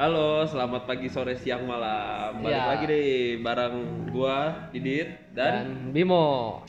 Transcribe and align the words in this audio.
Halo, 0.00 0.48
selamat 0.48 0.88
pagi, 0.88 1.12
sore, 1.12 1.36
siang, 1.36 1.68
malam. 1.68 2.40
Balik 2.40 2.56
Iya. 2.56 2.64
lagi 2.72 2.84
deh 2.88 3.08
bareng 3.44 3.76
gua 4.08 4.36
Didit 4.72 5.12
dan, 5.36 5.52
dan 5.68 5.92
Bimo. 5.92 6.64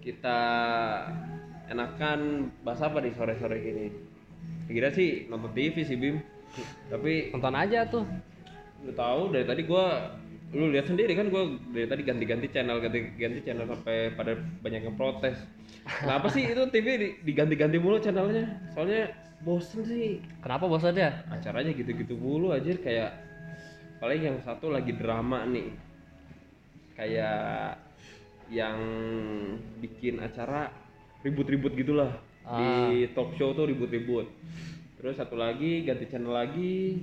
kita 0.00 0.40
enakan 1.68 2.48
bahas 2.64 2.80
apa 2.80 3.04
nih 3.04 3.12
sore-sore 3.12 3.56
gini? 3.60 3.86
Kira 4.64 4.88
sih 4.88 5.28
nonton 5.28 5.52
TV 5.52 5.84
sih 5.84 6.00
Bim. 6.00 6.24
Tapi 6.88 7.28
Tonton 7.30 7.52
aja 7.52 7.84
tuh. 7.84 8.08
lu 8.82 8.96
tahu 8.96 9.30
dari 9.30 9.44
tadi 9.44 9.62
gua 9.62 10.16
lu 10.50 10.72
lihat 10.72 10.88
sendiri 10.88 11.12
kan 11.12 11.28
gua 11.28 11.46
dari 11.70 11.84
tadi 11.84 12.02
ganti-ganti 12.02 12.48
channel 12.48 12.80
ganti-ganti 12.80 13.44
channel 13.44 13.68
sampai 13.68 14.10
pada 14.16 14.34
banyak 14.58 14.88
yang 14.88 14.96
protes. 14.96 15.36
Kenapa 15.84 16.32
sih 16.32 16.48
itu 16.48 16.64
TV 16.72 16.86
di- 16.96 17.14
diganti-ganti 17.22 17.76
mulu 17.76 18.00
channelnya? 18.00 18.48
Soalnya 18.72 19.12
bosen 19.42 19.82
sih. 19.86 20.22
Kenapa 20.42 20.70
bosan 20.70 20.94
ya? 20.94 21.26
acaranya 21.30 21.74
gitu-gitu 21.74 22.14
mulu 22.14 22.54
aja 22.54 22.70
kayak 22.78 23.10
paling 23.98 24.22
yang 24.22 24.38
satu 24.42 24.70
lagi 24.70 24.94
drama 24.94 25.42
nih. 25.46 25.74
Kayak 26.94 27.78
yang 28.52 28.78
bikin 29.82 30.22
acara 30.22 30.70
ribut-ribut 31.26 31.74
gitulah. 31.74 32.18
Di 32.42 33.06
talk 33.14 33.34
show 33.38 33.54
tuh 33.54 33.70
ribut-ribut. 33.70 34.26
Terus 34.98 35.18
satu 35.18 35.34
lagi 35.34 35.82
ganti 35.82 36.06
channel 36.06 36.30
lagi 36.30 37.02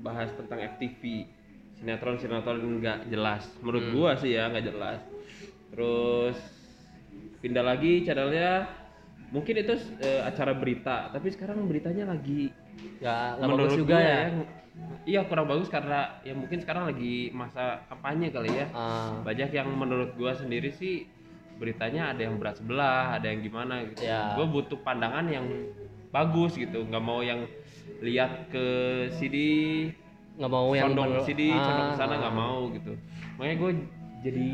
bahas 0.00 0.32
tentang 0.38 0.62
FTV 0.76 1.28
sinetron 1.76 2.16
sinetron 2.16 2.80
nggak 2.80 3.12
jelas. 3.12 3.44
Menurut 3.60 3.84
gua 3.92 4.10
sih 4.16 4.32
ya 4.36 4.48
nggak 4.48 4.66
jelas. 4.68 5.00
Terus 5.72 6.36
pindah 7.44 7.64
lagi 7.64 8.02
channelnya 8.02 8.66
mungkin 9.28 9.54
itu 9.56 9.72
eh, 9.98 10.20
acara 10.20 10.52
berita 10.52 11.08
tapi 11.08 11.28
sekarang 11.28 11.64
beritanya 11.64 12.08
lagi 12.08 12.48
Ya 12.98 13.34
nggak 13.36 13.48
bagus 13.50 13.74
juga 13.76 13.94
gua 13.94 14.00
ya. 14.00 14.18
iya 15.04 15.20
kurang 15.22 15.46
bagus 15.46 15.68
karena 15.68 16.16
ya 16.22 16.32
mungkin 16.32 16.58
sekarang 16.58 16.86
lagi 16.86 17.28
masa 17.30 17.82
kampanye 17.86 18.30
kali 18.30 18.50
ya 18.50 18.66
Ah, 18.70 19.18
banyak 19.20 19.50
yang 19.50 19.68
menurut 19.70 20.14
gua 20.14 20.32
sendiri 20.32 20.70
sih 20.70 21.04
beritanya 21.58 22.14
ada 22.14 22.22
yang 22.22 22.38
berat 22.38 22.56
sebelah 22.56 23.18
ada 23.18 23.26
yang 23.26 23.42
gimana 23.42 23.82
gitu 23.84 24.06
Ya. 24.06 24.32
gua 24.32 24.46
butuh 24.46 24.78
pandangan 24.78 25.26
yang 25.26 25.44
bagus 26.08 26.54
gitu 26.54 26.86
nggak 26.86 27.02
mau 27.02 27.20
yang 27.20 27.44
lihat 27.98 28.48
ke 28.48 28.64
CD 29.12 29.36
nggak 30.38 30.48
mau 30.48 30.70
yang 30.70 30.94
condong 30.94 31.20
CD 31.20 31.50
condong 31.50 31.84
Ah, 31.84 31.90
ke 31.90 31.98
sana 31.98 32.14
nggak 32.16 32.36
mau 32.36 32.70
gitu 32.70 32.92
makanya 33.34 33.56
gue 33.58 33.70
jadi 34.20 34.48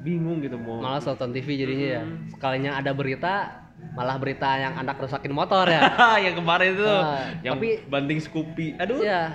bingung 0.00 0.38
gitu 0.38 0.56
mau 0.56 0.82
Malas 0.82 1.04
nonton 1.04 1.30
TV 1.30 1.48
jadinya 1.56 1.88
ya. 1.92 2.02
Hmm. 2.02 2.26
Sekalinya 2.28 2.70
ada 2.74 2.90
berita, 2.90 3.61
malah 3.92 4.16
berita 4.16 4.48
yang 4.56 4.72
anak 4.74 4.96
rusakin 4.96 5.30
motor 5.30 5.66
ya. 5.66 5.84
yang 6.24 6.34
kemarin 6.34 6.72
itu 6.72 6.86
Ah, 6.86 7.28
yang 7.40 7.54
tapi- 7.56 7.82
banting 7.84 8.18
Scoopy 8.18 8.66
aduh 8.76 9.00
ya. 9.00 9.28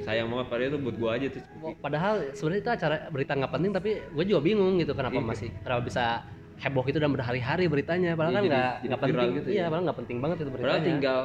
sayang 0.00 0.28
banget 0.28 0.46
padahal 0.46 0.68
itu 0.68 0.78
buat 0.78 0.96
gua 0.96 1.10
aja 1.14 1.26
tuh 1.28 1.42
Scoopy 1.42 1.72
Padahal 1.76 2.14
sebenarnya 2.30 2.60
itu 2.60 2.70
acara 2.72 2.96
berita 3.08 3.32
nggak 3.32 3.52
penting, 3.52 3.70
tapi 3.72 3.90
gue 4.00 4.24
juga 4.24 4.40
bingung 4.40 4.76
gitu 4.76 4.92
kenapa 4.92 5.14
Iya. 5.14 5.26
masih 5.26 5.48
kenapa 5.58 5.82
bisa 5.82 6.04
heboh 6.56 6.84
gitu 6.84 6.98
dan 6.98 7.10
berhari-hari 7.10 7.64
beritanya. 7.66 8.14
Padahal 8.14 8.30
Iya, 8.30 8.38
kan 8.38 8.44
nggak 8.44 8.72
nggak 8.84 9.00
penting. 9.00 9.28
gitu 9.34 9.48
iya, 9.50 9.58
ya. 9.58 9.64
padahal 9.66 9.84
nggak 9.84 9.98
penting 9.98 10.18
banget 10.18 10.36
itu 10.36 10.48
beritanya. 10.48 10.68
padahal 10.70 10.84
tinggal 10.84 11.20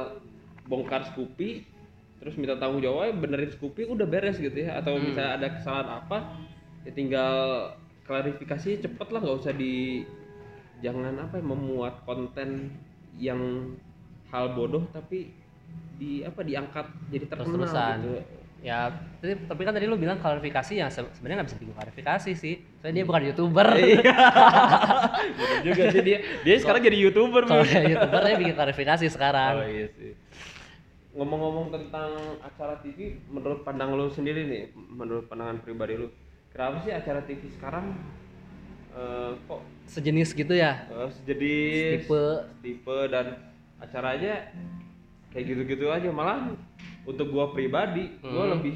bongkar 0.64 1.02
Scoopy 1.04 1.50
terus 2.16 2.34
minta 2.34 2.54
tanggung 2.54 2.80
jawab 2.80 3.14
benerin 3.14 3.48
Scoopy 3.48 3.86
udah 3.86 4.04
beres 4.04 4.36
gitu 4.36 4.52
ya 4.56 4.76
atau 4.76 4.92
Hmm. 4.92 5.06
misalnya 5.06 5.32
ada 5.36 5.46
kesalahan 5.52 5.88
apa 5.96 6.18
ya 6.82 6.90
tinggal 6.90 7.34
klarifikasi 8.02 8.70
cepet 8.78 9.08
lah 9.08 9.20
nggak 9.20 9.38
usah 9.38 9.52
di 9.52 10.02
jangan 10.80 11.14
apa 11.20 11.38
ya 11.38 11.44
memuat 11.44 11.94
konten 12.04 12.72
yang 13.16 13.40
hal 14.28 14.52
bodoh 14.52 14.84
tapi 14.90 15.32
di 16.00 16.24
apa 16.24 16.40
diangkat 16.40 16.86
jadi 17.12 17.24
terkenal 17.28 17.46
Terus-terusan. 17.46 17.96
gitu 18.02 18.40
Ya, 18.60 18.92
tapi, 19.24 19.40
tapi 19.48 19.62
kan 19.64 19.72
tadi 19.72 19.88
lu 19.88 19.96
bilang 19.96 20.20
klarifikasi 20.20 20.76
yang 20.76 20.92
se- 20.92 21.08
sebenarnya 21.16 21.40
nggak 21.40 21.48
bisa 21.48 21.58
bikin 21.64 21.72
klarifikasi 21.80 22.30
sih. 22.36 22.54
Soalnya 22.76 23.00
dia 23.00 23.06
bukan 23.08 23.22
youtuber. 23.32 23.68
Iya. 23.80 24.04
Juga 25.66 25.82
sih 25.88 26.02
dia 26.04 26.18
dia 26.44 26.54
sekarang 26.60 26.84
jadi 26.84 26.96
youtuber 27.00 27.48
Kalau 27.48 27.64
youtuber 27.64 28.20
dia 28.20 28.36
bikin 28.36 28.54
klarifikasi 28.60 29.06
sekarang. 29.08 29.64
Oh 29.64 29.64
iya 29.64 29.88
sih. 29.96 30.12
Ngomong-ngomong 31.16 31.72
tentang 31.72 32.12
acara 32.44 32.76
TV, 32.84 33.16
menurut 33.32 33.64
pandang 33.64 33.96
lu 33.96 34.12
sendiri 34.12 34.44
nih, 34.44 34.64
menurut 34.76 35.24
pandangan 35.26 35.64
pribadi 35.64 35.96
lu, 35.96 36.12
kenapa 36.52 36.84
sih 36.84 36.92
acara 36.92 37.24
TV 37.24 37.40
sekarang 37.56 37.96
eh, 38.92 39.32
kok 39.48 39.60
Sejenis 39.90 40.30
gitu 40.32 40.54
ya. 40.54 40.86
eh, 40.86 41.10
sejenis, 41.12 42.06
Tipe 42.06 42.22
tipe 42.62 42.98
dan 43.06 43.26
acaranya 43.76 44.54
kayak 45.28 45.44
gitu-gitu 45.44 45.90
aja 45.90 46.06
malah 46.08 46.54
untuk 47.02 47.26
gua 47.28 47.50
pribadi, 47.50 48.06
gua 48.20 48.46
Hmm. 48.46 48.52
lebih 48.54 48.74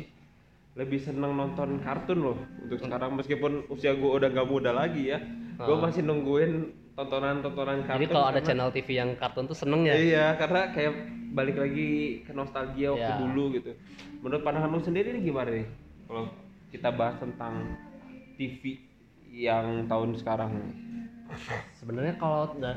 lebih 0.75 0.99
seneng 0.99 1.33
nonton 1.33 1.79
kartun 1.79 2.19
loh 2.21 2.39
untuk 2.59 2.83
sekarang 2.83 3.15
meskipun 3.15 3.63
usia 3.69 3.95
gua 3.95 4.19
udah 4.19 4.29
nggak 4.29 4.49
muda 4.49 4.71
lagi 4.71 5.09
ya, 5.09 5.23
gua 5.57 5.79
Hmm. 5.79 5.85
masih 5.87 6.03
nungguin 6.03 6.53
tontonan-tontonan 6.95 7.83
kartun. 7.85 7.95
Jadi 7.97 8.07
kalau 8.09 8.25
ada 8.25 8.33
karena- 8.35 8.47
channel 8.49 8.71
TV 8.71 8.89
yang 8.93 9.11
kartun 9.15 9.45
tuh 9.45 9.55
seneng 9.55 9.83
ya. 9.85 9.95
Iya, 9.95 10.27
karena 10.35 10.71
kayak 10.71 10.95
balik 11.31 11.57
lagi 11.57 11.91
ke 12.23 12.33
nostalgia 12.33 12.91
waktu 12.91 13.07
Iya. 13.09 13.19
dulu 13.21 13.45
gitu. 13.53 13.71
Menurut 14.19 14.43
pandangan 14.43 14.67
lu 14.69 14.81
sendiri 14.81 15.11
nih 15.13 15.23
gimana 15.25 15.51
nih? 15.53 15.67
Kalau 16.05 16.27
kita 16.71 16.91
bahas 16.91 17.19
tentang 17.19 17.55
TV 18.35 18.79
yang 19.29 19.87
tahun 19.87 20.15
sekarang. 20.17 20.55
Sebenarnya 21.75 22.15
kalau 22.17 22.53
udah 22.55 22.77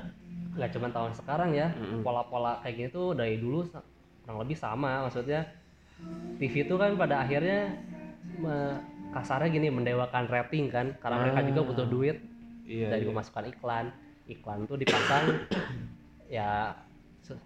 nggak 0.58 0.72
cuma 0.74 0.88
tahun 0.90 1.14
sekarang 1.14 1.52
ya, 1.54 1.70
Mm-mm. 1.72 2.02
pola-pola 2.02 2.60
kayak 2.62 2.76
gini 2.76 2.90
tuh 2.90 3.14
dari 3.14 3.38
dulu 3.38 3.68
kurang 4.24 4.38
lebih 4.42 4.58
sama. 4.58 5.06
Maksudnya 5.06 5.46
TV 6.38 6.66
itu 6.66 6.76
kan 6.76 6.94
pada 6.96 7.22
akhirnya 7.22 7.74
me- 8.38 8.80
kasarnya 9.08 9.50
gini 9.50 9.68
mendewakan 9.72 10.28
rating 10.28 10.68
kan, 10.68 10.94
karena 11.00 11.18
mereka 11.24 11.40
juga 11.48 11.62
Ah. 11.64 11.68
butuh 11.72 11.88
duit 11.88 12.18
Iya. 12.68 12.92
dari 12.92 13.04
iya. 13.06 13.10
pemasukan 13.10 13.46
iklan. 13.50 13.86
Iklan 14.28 14.60
tuh 14.68 14.76
dipasang 14.76 15.26
ya 16.28 16.76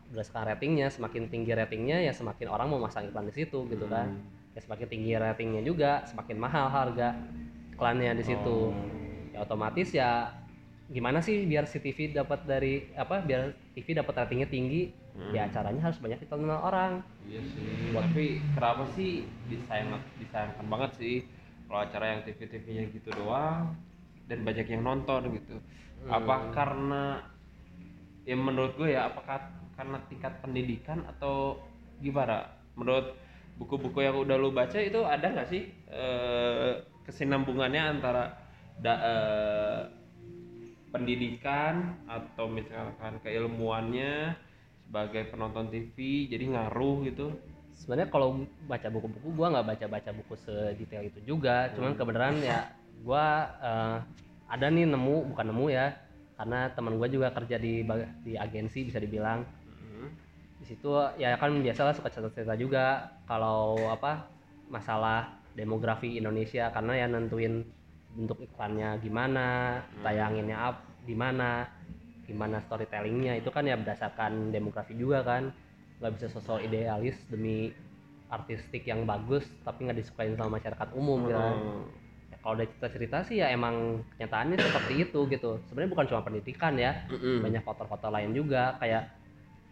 berdasarkan 0.10 0.54
ratingnya, 0.54 0.90
semakin 0.90 1.30
tinggi 1.30 1.54
ratingnya 1.54 2.02
ya 2.02 2.14
semakin 2.14 2.50
orang 2.50 2.70
mau 2.70 2.82
masang 2.82 3.10
iklan 3.10 3.30
di 3.30 3.34
situ 3.34 3.66
gitu 3.70 3.86
kan. 3.86 4.10
Hmm. 4.10 4.58
Ya 4.58 4.60
semakin 4.62 4.88
tinggi 4.90 5.12
ratingnya 5.16 5.62
juga, 5.62 6.02
semakin 6.06 6.38
mahal 6.38 6.66
harga 6.68 7.14
iklannya 7.72 8.14
di 8.18 8.26
situ. 8.26 8.74
Oh. 8.74 8.74
Ya 9.32 9.46
otomatis 9.46 9.90
ya 9.94 10.28
gimana 10.92 11.24
sih 11.24 11.48
biar 11.48 11.64
si 11.66 11.80
TV 11.80 12.12
dapat 12.12 12.44
dari 12.44 12.92
apa 13.00 13.24
biar 13.24 13.56
TV 13.74 13.96
dapat 13.96 14.14
ratingnya 14.14 14.52
tinggi 14.52 14.92
Hmm. 15.12 15.36
ya 15.36 15.44
acaranya 15.44 15.92
harus 15.92 16.00
banyak 16.00 16.24
ditonton 16.24 16.48
orang 16.48 17.04
Iya 17.28 17.44
sih. 17.44 17.92
Tapi 17.92 18.40
kenapa 18.56 18.84
sih 18.96 19.28
disayang 19.52 20.00
disayangkan 20.24 20.66
banget 20.72 20.92
sih 20.96 21.16
kalau 21.68 21.84
acara 21.84 22.16
yang 22.16 22.22
TV-TV-nya 22.24 22.84
gitu 22.96 23.12
doang 23.20 23.76
dan 24.32 24.40
banyak 24.48 24.72
yang 24.72 24.88
nonton 24.88 25.36
gitu. 25.36 25.60
Hmm. 26.08 26.16
Apa 26.16 26.36
karena 26.56 27.04
ya 28.24 28.40
menurut 28.40 28.72
gue 28.80 28.96
ya 28.96 29.12
apakah 29.12 29.52
karena 29.76 30.00
tingkat 30.08 30.34
pendidikan 30.40 31.04
atau 31.04 31.60
gimana? 32.00 32.48
Menurut 32.80 33.12
buku-buku 33.60 34.00
yang 34.00 34.16
udah 34.16 34.40
lu 34.40 34.56
baca 34.56 34.80
itu 34.80 35.04
ada 35.04 35.28
nggak 35.28 35.50
sih 35.52 35.68
eh, 35.92 36.72
kesinambungannya 37.04 38.00
antara 38.00 38.32
da- 38.80 39.02
eh, 39.04 39.82
pendidikan 40.92 41.96
atau 42.06 42.52
misalkan 42.52 43.18
keilmuannya 43.24 44.36
sebagai 44.86 45.32
penonton 45.32 45.72
TV 45.72 46.28
jadi 46.28 46.52
ngaruh 46.52 47.08
gitu. 47.08 47.32
Sebenarnya 47.72 48.12
kalau 48.12 48.44
baca 48.68 48.88
buku-buku 48.92 49.32
gua 49.34 49.48
nggak 49.56 49.68
baca-baca 49.74 50.12
buku 50.12 50.36
sedetail 50.36 51.08
itu 51.08 51.20
juga. 51.24 51.72
Cuman 51.74 51.96
kebenaran 51.96 52.38
ya 52.44 52.76
gua 53.02 53.48
eh, 53.64 53.98
ada 54.52 54.68
nih 54.68 54.86
nemu 54.92 55.32
bukan 55.32 55.48
nemu 55.50 55.66
ya 55.72 55.96
karena 56.36 56.68
teman 56.76 57.00
gua 57.00 57.08
juga 57.08 57.32
kerja 57.32 57.56
di 57.56 57.88
di 58.22 58.36
agensi 58.36 58.84
bisa 58.84 59.00
dibilang. 59.00 59.48
Di 60.62 60.70
situ 60.70 60.94
ya 61.18 61.40
kan 61.40 61.56
biasalah 61.58 61.96
suka 61.96 62.12
cerita-cerita 62.12 62.54
juga. 62.60 63.16
Kalau 63.26 63.80
apa 63.90 64.28
masalah 64.68 65.42
demografi 65.56 66.20
Indonesia 66.20 66.68
karena 66.72 67.00
ya 67.00 67.08
nentuin 67.08 67.64
bentuk 68.12 68.44
iklannya 68.44 69.00
gimana 69.00 69.80
tayanginnya 70.04 70.58
up 70.60 70.78
di 71.08 71.16
mana 71.16 71.66
gimana 72.28 72.62
storytellingnya 72.64 73.40
itu 73.40 73.50
kan 73.52 73.66
ya 73.68 73.76
berdasarkan 73.76 74.52
demografi 74.54 74.96
juga 74.96 75.24
kan 75.26 75.52
nggak 76.00 76.12
bisa 76.18 76.28
sosok 76.32 76.64
idealis 76.64 77.18
demi 77.28 77.72
artistik 78.32 78.88
yang 78.88 79.04
bagus 79.04 79.44
tapi 79.68 79.86
nggak 79.88 80.00
disukain 80.00 80.34
sama 80.40 80.58
masyarakat 80.58 80.88
umum 80.96 81.28
gitu 81.28 81.36
kan. 81.36 81.58
Hmm. 81.60 81.84
Ya, 82.32 82.38
kalau 82.40 82.56
dari 82.56 82.72
cerita-cerita 82.72 83.18
sih 83.28 83.44
ya 83.44 83.52
emang 83.52 84.08
kenyataannya 84.16 84.56
seperti 84.56 84.94
itu 85.04 85.20
gitu 85.28 85.60
sebenarnya 85.68 85.92
bukan 85.92 86.06
cuma 86.08 86.22
pendidikan 86.24 86.74
ya 86.80 86.96
Mm-mm. 87.12 87.44
banyak 87.44 87.60
faktor-faktor 87.60 88.08
lain 88.08 88.32
juga 88.32 88.80
kayak 88.80 89.04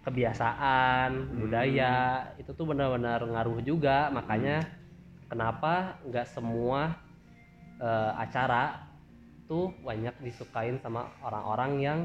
kebiasaan 0.03 1.39
budaya 1.39 1.93
itu 2.35 2.51
tuh 2.51 2.67
benar-benar 2.67 3.23
ngaruh 3.23 3.63
juga 3.63 4.11
makanya 4.11 4.67
kenapa 5.31 5.99
nggak 6.03 6.27
semua 6.27 6.99
eh, 7.79 8.11
acara 8.15 8.85
tuh 9.49 9.73
banyak 9.81 10.13
disukain 10.21 10.77
sama 10.77 11.09
orang-orang 11.25 11.71
yang 11.81 11.99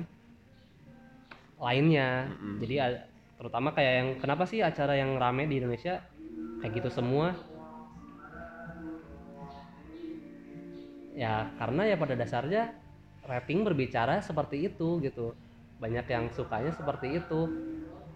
lainnya. 1.61 2.27
Mm-mm. 2.33 2.57
jadi 2.65 3.05
terutama 3.37 3.71
kayak 3.77 3.95
yang 4.01 4.09
kenapa 4.19 4.49
sih 4.49 4.65
acara 4.65 4.97
yang 4.97 5.21
rame 5.21 5.45
di 5.45 5.61
Indonesia? 5.61 6.01
Kayak 6.65 6.73
gitu 6.81 6.91
semua. 6.91 7.37
Ya 11.15 11.53
karena 11.61 11.95
ya 11.95 11.97
pada 12.01 12.17
dasarnya 12.19 12.75
rating 13.29 13.63
berbicara 13.63 14.25
seperti 14.25 14.73
itu 14.73 14.99
gitu. 15.05 15.37
Banyak 15.79 16.07
yang 16.09 16.25
sukanya 16.33 16.73
seperti 16.73 17.21
itu. 17.21 17.41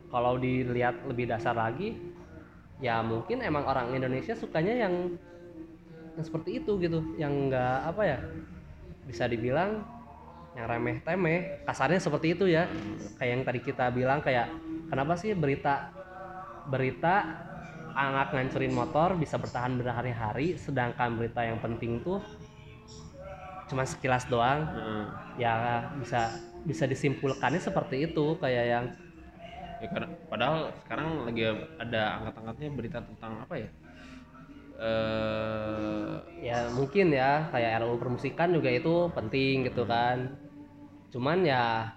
Kalau 0.09 0.41
dilihat 0.41 1.05
lebih 1.05 1.29
dasar 1.29 1.53
lagi 1.53 2.01
ya 2.79 3.03
mungkin 3.03 3.43
emang 3.43 3.67
orang 3.67 3.93
Indonesia 3.93 4.39
sukanya 4.39 4.87
yang 4.87 5.19
yang 6.19 6.26
seperti 6.26 6.59
itu 6.59 6.73
gitu 6.82 6.99
yang 7.15 7.31
enggak 7.31 7.87
apa 7.87 8.03
ya 8.03 8.19
bisa 9.06 9.31
dibilang 9.31 9.87
yang 10.59 10.67
remeh 10.67 10.99
temeh 11.06 11.62
kasarnya 11.62 12.03
seperti 12.03 12.35
itu 12.35 12.50
ya. 12.50 12.67
Kayak 13.15 13.31
yang 13.31 13.43
tadi 13.47 13.61
kita 13.62 13.94
bilang 13.94 14.19
kayak 14.19 14.50
kenapa 14.91 15.15
sih 15.15 15.31
berita 15.38 15.94
berita 16.67 17.23
anak 17.94 18.35
ngancurin 18.35 18.75
motor 18.75 19.15
bisa 19.15 19.38
bertahan 19.38 19.79
berhari-hari 19.79 20.59
sedangkan 20.59 21.15
berita 21.15 21.47
yang 21.47 21.62
penting 21.62 22.03
tuh 22.03 22.19
cuma 23.71 23.87
sekilas 23.87 24.26
doang? 24.26 24.67
Heeh. 24.67 25.05
ya 25.38 25.87
bisa 26.03 26.35
bisa 26.67 26.85
disimpulkannya 26.91 27.62
seperti 27.62 28.11
itu 28.11 28.35
kayak 28.43 28.64
yang 28.67 28.85
ya 29.79 29.87
padahal 30.26 30.75
sekarang 30.82 31.31
lagi 31.31 31.47
ada 31.79 32.19
angkat-angkatnya 32.19 32.69
berita 32.75 32.99
tentang 33.06 33.47
apa 33.47 33.55
ya 33.62 33.71
eh 34.79 36.15
ya 36.39 36.71
mungkin 36.71 37.11
ya 37.11 37.51
kayak 37.51 37.83
RUU 37.83 37.99
permusikan 37.99 38.55
juga 38.55 38.71
itu 38.71 39.11
penting 39.11 39.67
gitu 39.67 39.83
kan. 39.83 40.39
Cuman 41.11 41.43
ya 41.43 41.91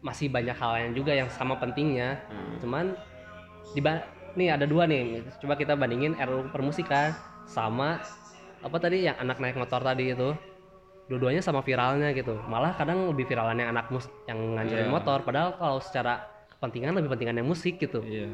masih 0.00 0.32
banyak 0.32 0.56
hal 0.56 0.72
yang 0.88 0.92
juga 0.96 1.12
yang 1.12 1.28
sama 1.28 1.60
pentingnya. 1.60 2.16
Hmm, 2.32 2.56
cuman 2.64 2.84
di 3.76 3.80
nih 4.40 4.56
ada 4.56 4.64
dua 4.64 4.88
nih 4.88 5.20
coba 5.44 5.54
kita 5.60 5.76
bandingin 5.76 6.16
RUU 6.16 6.48
permusikan 6.48 7.12
sama 7.44 8.00
apa 8.64 8.76
tadi 8.80 9.04
yang 9.04 9.20
anak 9.20 9.36
naik 9.36 9.60
motor 9.60 9.84
tadi 9.84 10.16
itu? 10.16 10.32
Dua-duanya 11.12 11.42
sama 11.44 11.60
viralnya 11.60 12.14
gitu. 12.16 12.38
Malah 12.48 12.72
kadang 12.78 13.10
lebih 13.12 13.28
viralannya 13.28 13.68
anak 13.68 13.92
mus 13.92 14.08
yang 14.24 14.56
ngancurin 14.56 14.88
Iya. 14.88 14.94
motor 14.94 15.18
padahal 15.26 15.58
kalau 15.58 15.82
secara 15.82 16.24
kepentingan 16.56 16.96
lebih 16.96 17.10
pentingan 17.12 17.36
yang 17.36 17.48
musik 17.50 17.76
gitu. 17.76 18.00
Iya 18.00 18.30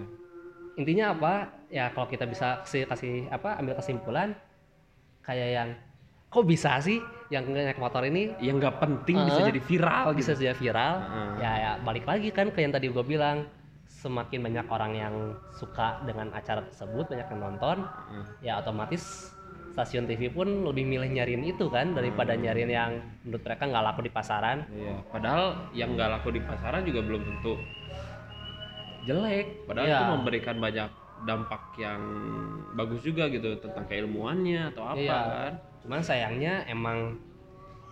intinya 0.77 1.17
apa 1.17 1.33
ya 1.73 1.89
kalau 1.97 2.07
kita 2.07 2.29
bisa 2.29 2.61
kasih 2.63 2.85
kasih 2.85 3.15
apa 3.33 3.57
ambil 3.57 3.81
kesimpulan 3.81 4.37
kayak 5.25 5.49
yang 5.57 5.69
kok 6.29 6.45
bisa 6.45 6.77
sih 6.85 7.01
yang 7.33 7.49
naik 7.49 7.81
motor 7.81 8.05
ini 8.05 8.37
yang 8.39 8.61
nggak 8.61 8.77
penting 8.79 9.25
bisa 9.25 9.41
Heeh. 9.41 9.51
jadi 9.51 9.61
viral 9.65 10.07
bisa 10.13 10.33
gitu. 10.37 10.45
jadi 10.45 10.55
viral 10.55 10.95
Heeh. 11.01 11.31
ya, 11.41 11.51
ya 11.57 11.71
balik 11.81 12.05
lagi 12.05 12.29
kan 12.29 12.53
ke 12.53 12.61
yang 12.61 12.77
tadi 12.77 12.93
gue 12.93 13.03
bilang 13.03 13.49
semakin 13.89 14.45
banyak 14.45 14.67
orang 14.69 14.93
yang 14.95 15.15
suka 15.57 16.05
dengan 16.05 16.29
acara 16.37 16.61
tersebut 16.69 17.09
banyak 17.09 17.27
yang 17.27 17.41
nonton 17.41 17.77
Heeh. 17.83 18.25
ya 18.45 18.53
otomatis 18.61 19.33
stasiun 19.73 20.05
TV 20.05 20.29
pun 20.29 20.45
lebih 20.65 20.85
milih 20.85 21.09
nyariin 21.09 21.41
itu 21.45 21.73
kan 21.73 21.97
daripada 21.97 22.37
Hmm. 22.37 22.45
nyariin 22.45 22.69
yang 22.71 22.93
menurut 23.25 23.43
mereka 23.45 23.65
nggak 23.65 23.85
laku 23.85 24.01
di 24.05 24.13
pasaran 24.13 24.59
Iya, 24.69 24.95
padahal 25.09 25.45
yang 25.73 25.97
nggak 25.97 26.09
laku 26.21 26.29
di 26.37 26.41
pasaran 26.45 26.85
juga 26.85 27.01
belum 27.01 27.23
tentu 27.25 27.55
jelek. 29.07 29.47
Padahal 29.65 29.87
Iya. 29.87 29.97
itu 29.97 30.05
memberikan 30.13 30.57
banyak 30.59 30.91
dampak 31.19 31.63
yang 31.77 32.01
bagus 32.75 33.01
juga 33.01 33.25
gitu 33.27 33.57
tentang 33.57 33.87
keilmuannya 33.87 34.69
atau 34.69 34.85
apa 34.85 35.01
Iya. 35.01 35.17
kan. 35.17 35.53
cuman 35.81 36.03
sayangnya 36.03 36.67
emang 36.67 37.15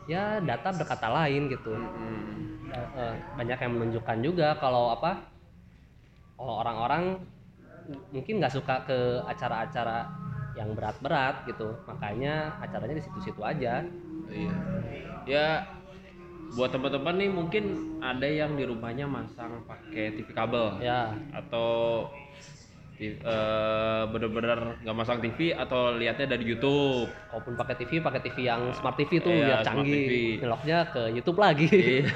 ya 0.05 0.43
data 0.43 0.69
berkata 0.69 1.09
lain 1.09 1.47
gitu 1.47 1.73
Mm-mm. 1.73 2.69
Eh, 2.69 2.89
eh, 2.99 3.15
banyak 3.33 3.55
yang 3.57 3.73
menunjukkan 3.73 4.19
juga 4.21 4.49
kalau 4.59 4.93
apa 4.93 5.25
kalau 6.35 6.61
orang-orang 6.61 7.17
mungkin 8.11 8.43
nggak 8.43 8.51
suka 8.53 8.83
ke 8.83 8.99
acara-acara 9.25 10.11
yang 10.53 10.75
berat-berat 10.75 11.47
gitu 11.47 11.71
makanya 11.87 12.53
acaranya 12.59 12.99
di 12.99 13.05
situ-situ 13.05 13.41
aja 13.41 13.81
Iya. 14.27 14.55
Ya 15.25 15.49
buat 16.55 16.71
teman-teman 16.71 17.15
nih 17.19 17.31
mungkin 17.31 17.65
ada 17.99 18.27
yang 18.27 18.55
di 18.55 18.63
rumahnya 18.63 19.11
masang 19.11 19.67
pakai 19.67 20.15
TV 20.15 20.29
kabel 20.31 20.79
ya 20.79 21.11
atau 21.35 22.07
eh, 23.03 24.03
bener-bener 24.07 24.79
nggak 24.87 24.97
masang 24.97 25.19
TV 25.19 25.51
atau 25.51 25.99
lihatnya 25.99 26.31
dari 26.39 26.47
YouTube. 26.47 27.11
walaupun 27.35 27.59
pakai 27.59 27.75
TV 27.83 27.99
pakai 27.99 28.23
TV 28.23 28.47
yang 28.47 28.71
smart 28.71 28.95
TV 28.95 29.19
tuh 29.19 29.35
Iya, 29.35 29.47
biar 29.47 29.59
canggih 29.67 30.39
nyeloknya 30.39 30.79
ke 30.95 31.03
YouTube 31.11 31.39
lagi 31.43 31.67
Iya. 31.69 32.07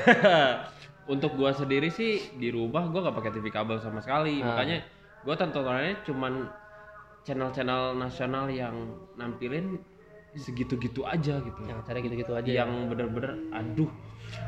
Untuk 1.12 1.40
gua 1.40 1.56
sendiri 1.56 1.88
sih 1.88 2.20
di 2.36 2.52
rumah 2.52 2.84
gua 2.92 3.08
nggak 3.08 3.16
pakai 3.16 3.32
TV 3.32 3.48
kabel 3.48 3.80
sama 3.80 3.98
sekali. 4.04 4.44
Ah. 4.44 4.52
Makanya 4.54 4.84
gua 5.24 5.34
tontonannya 5.40 6.04
cuman 6.04 6.46
channel-channel 7.24 7.96
nasional 7.96 8.46
yang 8.52 8.76
nampilin 9.16 9.80
segitu-gitu 10.36 11.06
aja 11.08 11.40
gitu. 11.40 11.60
yang 11.64 11.80
acara 11.80 11.98
gitu-gitu 12.04 12.32
aja 12.36 12.50
ya. 12.50 12.64
Yang 12.64 12.70
bener-bener 12.92 13.32
aduh 13.54 13.90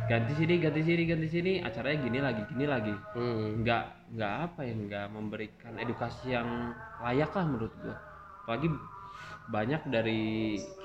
ganti 0.06 0.32
sini 0.36 0.60
ganti 0.60 0.80
sini 0.84 1.02
ganti 1.08 1.28
sini 1.30 1.52
acaranya 1.64 1.98
gini 2.04 2.18
lagi 2.20 2.42
gini 2.52 2.64
lagi 2.68 2.94
Hmm. 3.16 3.64
nggak 3.64 4.12
nggak 4.12 4.34
apa 4.44 4.60
ya 4.66 4.74
nggak 4.76 5.06
memberikan 5.08 5.72
edukasi 5.80 6.36
yang 6.36 6.76
layak 7.00 7.32
lah 7.32 7.44
menurut 7.48 7.72
gua 7.80 7.96
apalagi 8.44 8.68
banyak 9.50 9.82
dari 9.88 10.22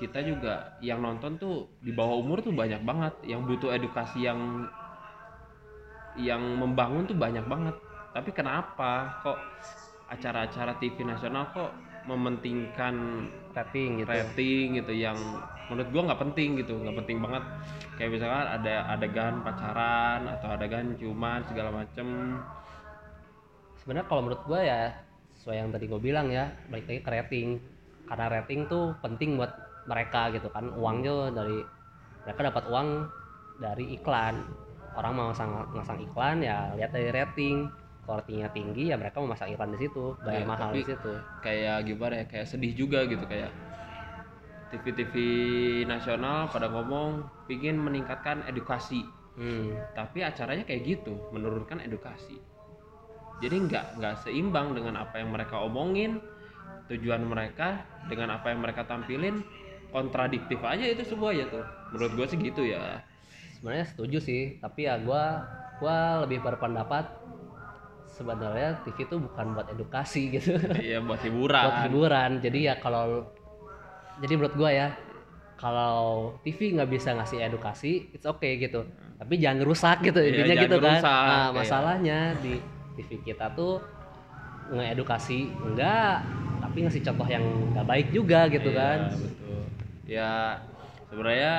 kita 0.00 0.24
juga 0.24 0.74
yang 0.80 1.04
nonton 1.04 1.38
tuh 1.38 1.68
di 1.84 1.92
bawah 1.92 2.18
umur 2.18 2.40
tuh 2.42 2.56
banyak 2.56 2.82
banget 2.82 3.14
yang 3.28 3.44
butuh 3.44 3.70
edukasi 3.76 4.26
yang 4.26 4.64
yang 6.16 6.40
membangun 6.56 7.04
tuh 7.04 7.14
banyak 7.14 7.44
banget 7.44 7.76
tapi 8.16 8.32
kenapa 8.32 9.20
kok 9.20 9.38
acara-acara 10.08 10.80
TV 10.80 11.04
nasional 11.04 11.52
kok 11.52 11.70
mementingkan 12.06 13.26
rating 13.52 14.02
gitu. 14.02 14.08
rating 14.08 14.66
gitu 14.78 14.92
yang 14.94 15.18
menurut 15.66 15.90
gua 15.90 16.02
nggak 16.12 16.20
penting 16.22 16.48
gitu 16.62 16.78
nggak 16.78 16.96
penting 17.04 17.18
banget. 17.18 17.44
Kayak 17.98 18.10
misalkan 18.14 18.46
ada 18.62 18.74
adegan 18.94 19.34
pacaran 19.42 20.20
atau 20.30 20.48
adegan 20.54 20.94
ciuman 20.94 21.42
segala 21.50 21.70
macem. 21.74 22.38
Sebenarnya 23.82 24.06
kalau 24.06 24.22
menurut 24.26 24.42
gua 24.46 24.60
ya 24.62 24.80
sesuai 25.46 25.62
yang 25.62 25.70
tadi 25.70 25.86
gue 25.86 26.00
bilang 26.02 26.26
ya 26.26 26.50
balik 26.66 26.90
lagi 26.90 27.00
ke 27.06 27.10
rating. 27.12 27.48
Karena 28.10 28.26
rating 28.34 28.66
tuh 28.66 28.98
penting 28.98 29.38
buat 29.38 29.54
mereka 29.86 30.34
gitu 30.34 30.50
kan. 30.50 30.74
Uangnya 30.74 31.30
dari 31.30 31.62
mereka 32.26 32.50
dapat 32.50 32.64
uang 32.66 32.88
dari 33.62 33.94
iklan. 33.94 34.42
Orang 34.98 35.12
mau 35.14 35.30
masang 35.30 36.00
iklan 36.02 36.42
ya 36.42 36.74
lihat 36.74 36.90
dari 36.90 37.14
rating 37.14 37.70
ratingnya 38.14 38.46
tinggi 38.54 38.92
ya 38.92 38.96
mereka 39.00 39.18
mau 39.18 39.34
masang 39.34 39.50
iklan 39.50 39.74
di 39.74 39.82
situ. 39.82 40.14
Bayar 40.22 40.42
Iya, 40.42 40.46
mahal 40.46 40.70
di 40.70 40.82
situ. 40.86 41.12
kayak 41.42 41.76
gimana 41.82 42.14
ya? 42.22 42.24
Kayak 42.30 42.46
sedih 42.46 42.72
juga 42.78 43.02
gitu 43.10 43.24
kayak 43.26 43.50
TV-TV 44.66 45.14
nasional 45.86 46.50
pada 46.50 46.66
ngomong 46.70 47.22
pingin 47.46 47.78
meningkatkan 47.78 48.46
edukasi. 48.46 49.02
Hmm. 49.36 49.76
tapi 49.92 50.24
acaranya 50.24 50.64
kayak 50.64 50.80
gitu 50.96 51.12
menurunkan 51.28 51.84
edukasi. 51.84 52.40
Jadi 53.44 53.68
nggak 53.68 54.00
nggak 54.00 54.24
seimbang 54.24 54.72
dengan 54.72 54.96
apa 54.96 55.20
yang 55.20 55.28
mereka 55.28 55.60
omongin 55.60 56.24
tujuan 56.88 57.20
mereka 57.20 57.84
dengan 58.08 58.32
apa 58.32 58.48
yang 58.48 58.64
mereka 58.64 58.88
tampilin 58.88 59.44
kontradiktif 59.92 60.56
aja 60.64 60.88
itu 60.88 61.04
semua 61.04 61.36
ya 61.36 61.44
tuh. 61.52 61.60
Menurut 61.92 62.16
gue 62.16 62.26
sih 62.32 62.38
gitu 62.40 62.64
ya. 62.64 63.04
Sebenarnya 63.60 63.84
setuju 63.92 64.18
sih 64.24 64.56
tapi 64.56 64.88
ya 64.88 64.96
gua 65.04 65.44
gua 65.84 66.24
lebih 66.24 66.40
berpendapat 66.40 67.04
sebenarnya 68.16 68.80
TV 68.80 69.04
itu 69.04 69.16
bukan 69.20 69.52
buat 69.52 69.68
edukasi 69.68 70.32
gitu. 70.32 70.56
Iya 70.80 70.98
buat 71.06 71.20
hiburan. 71.20 71.64
Buat 71.68 71.80
hiburan. 71.84 72.30
Jadi 72.40 72.58
ya 72.64 72.74
kalau 72.80 73.28
jadi 74.16 74.32
menurut 74.32 74.56
gua 74.56 74.70
ya 74.72 74.88
kalau 75.60 76.32
TV 76.40 76.76
nggak 76.76 76.88
bisa 76.88 77.12
ngasih 77.12 77.44
edukasi 77.44 78.08
it's 78.16 78.24
okay 78.24 78.56
gitu. 78.56 78.88
Tapi 79.16 79.36
jangan 79.36 79.64
rusak 79.64 80.00
gitu 80.04 80.20
Iya, 80.20 80.28
intinya 80.32 80.54
gitu 80.64 80.76
kan. 80.80 81.00
rusak, 81.00 81.24
nah 81.28 81.44
iya. 81.44 81.52
masalahnya 81.52 82.18
di 82.40 82.54
TV 82.96 83.10
kita 83.22 83.52
tuh 83.52 83.80
ngeedukasi 84.66 85.52
enggak 85.62 86.24
tapi 86.58 86.76
ngasih 86.82 87.02
contoh 87.06 87.28
yang 87.30 87.44
nggak 87.72 87.86
baik 87.86 88.08
juga 88.10 88.48
gitu 88.48 88.72
Iya, 88.72 88.80
kan. 88.80 88.98
betul. 89.12 89.60
Ya 90.08 90.32
sebenarnya 91.08 91.54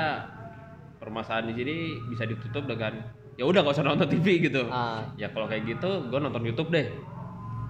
permasalahan 0.98 1.50
di 1.50 1.56
sini 1.56 1.76
bisa 2.10 2.26
ditutup 2.26 2.66
dengan 2.66 2.98
ya 3.38 3.46
udah 3.46 3.62
gak 3.62 3.76
usah 3.78 3.86
nonton 3.86 4.10
TV 4.10 4.50
gitu. 4.50 4.66
Ah, 4.68 5.06
ya 5.14 5.30
kalau 5.30 5.46
kayak 5.46 5.64
gitu 5.78 6.10
gue 6.10 6.20
nonton 6.20 6.42
YouTube 6.42 6.74
deh. 6.74 6.90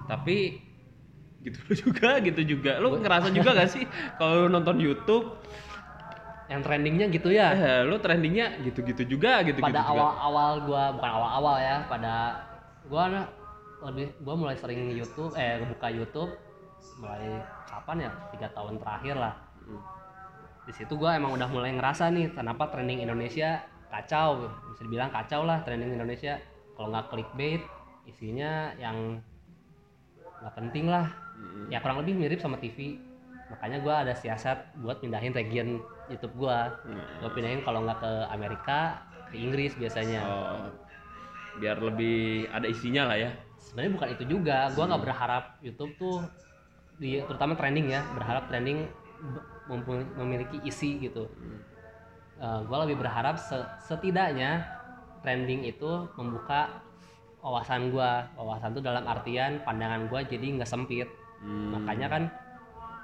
Tapi 0.08 0.64
gitu 1.44 1.60
juga 1.86 2.18
gitu 2.24 2.40
juga. 2.56 2.80
Lu 2.80 2.96
ngerasa 2.96 3.28
juga 3.30 3.52
gak 3.54 3.70
sih 3.70 3.84
kalau 4.16 4.48
lu 4.48 4.48
nonton 4.48 4.80
YouTube? 4.80 5.36
Yang 6.48 6.60
trendingnya 6.64 7.06
gitu 7.12 7.28
ya? 7.28 7.52
Eh, 7.52 7.80
lu 7.84 8.00
trendingnya 8.00 8.56
gitu-gitu 8.64 9.04
juga 9.04 9.44
gitu 9.44 9.60
pada 9.60 9.84
awal-awal 9.84 10.64
gua 10.64 10.84
bukan 10.96 11.10
awal-awal 11.12 11.56
ya 11.60 11.76
pada 11.84 12.40
na- 12.88 13.28
lebih 13.84 14.10
gua 14.24 14.34
mulai 14.34 14.56
sering 14.56 14.88
YouTube 14.96 15.36
eh 15.36 15.60
buka 15.68 15.92
YouTube 15.92 16.32
mulai 16.96 17.44
kapan 17.68 18.08
ya? 18.08 18.10
Tiga 18.32 18.48
tahun 18.56 18.80
terakhir 18.80 19.16
lah. 19.20 19.34
Hmm. 19.68 19.84
di 20.64 20.72
situ 20.76 20.96
gua 20.96 21.16
emang 21.16 21.32
udah 21.36 21.48
mulai 21.48 21.72
ngerasa 21.76 22.08
nih 22.12 22.32
kenapa 22.32 22.68
trending 22.72 23.00
Indonesia 23.04 23.64
kacau 23.88 24.48
bisa 24.72 24.82
dibilang 24.84 25.10
kacau 25.10 25.44
lah 25.44 25.64
trending 25.64 25.96
Indonesia. 25.96 26.38
Kalau 26.78 26.94
nggak 26.94 27.10
clickbait 27.10 27.62
isinya 28.06 28.72
yang 28.78 29.18
nggak 30.40 30.54
penting 30.54 30.86
lah. 30.88 31.08
Mm-mm. 31.38 31.70
ya 31.70 31.78
kurang 31.78 32.02
lebih 32.02 32.18
mirip 32.18 32.42
sama 32.42 32.58
TV 32.58 32.98
makanya 33.46 33.78
gua 33.78 34.02
ada 34.02 34.10
siasat 34.10 34.74
buat 34.82 34.98
pindahin 34.98 35.30
region 35.30 35.78
YouTube 36.10 36.34
gua. 36.34 36.74
Nah, 36.82 37.22
gue 37.22 37.30
pindahin 37.30 37.62
kalau 37.62 37.86
nggak 37.86 38.02
ke 38.02 38.12
Amerika 38.32 39.06
ke 39.30 39.36
Inggris 39.38 39.76
biasanya. 39.78 40.20
Oh, 40.24 40.66
biar 41.60 41.78
lebih 41.78 42.48
ada 42.50 42.66
isinya 42.66 43.12
lah 43.12 43.16
ya. 43.16 43.30
Sebenarnya 43.60 43.92
bukan 43.94 44.08
itu 44.18 44.24
juga. 44.26 44.72
Gue 44.72 44.84
nggak 44.88 45.02
berharap 45.04 45.44
YouTube 45.60 45.92
tuh 46.00 46.16
di 46.98 47.22
terutama 47.22 47.54
trending 47.54 47.94
ya 47.94 48.02
berharap 48.18 48.50
trending 48.50 48.90
memiliki 50.16 50.58
isi 50.66 50.98
gitu. 50.98 51.28
Hmm. 51.28 51.77
Gue 52.38 52.78
lebih 52.86 53.02
berharap 53.02 53.34
se- 53.36 53.68
setidaknya 53.82 54.62
trending 55.22 55.66
itu 55.66 56.06
membuka 56.14 56.82
wawasan 57.42 57.90
gue 57.90 58.10
wawasan 58.38 58.74
tuh 58.74 58.82
dalam 58.82 59.02
artian 59.06 59.62
pandangan 59.66 60.06
gue 60.06 60.20
jadi 60.26 60.46
nggak 60.58 60.70
sempit 60.70 61.08
Hmm. 61.38 61.70
makanya 61.70 62.06
kan 62.10 62.22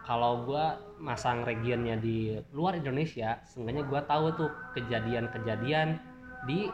kalau 0.03 0.43
gue 0.43 0.65
masang 0.99 1.47
regionnya 1.47 1.95
di 1.95 2.35
luar 2.51 2.75
Indonesia 2.75 3.39
seenggaknya 3.47 3.87
gue 3.87 4.01
tahu 4.11 4.27
tuh 4.35 4.51
kejadian-kejadian 4.75 6.03
di 6.51 6.67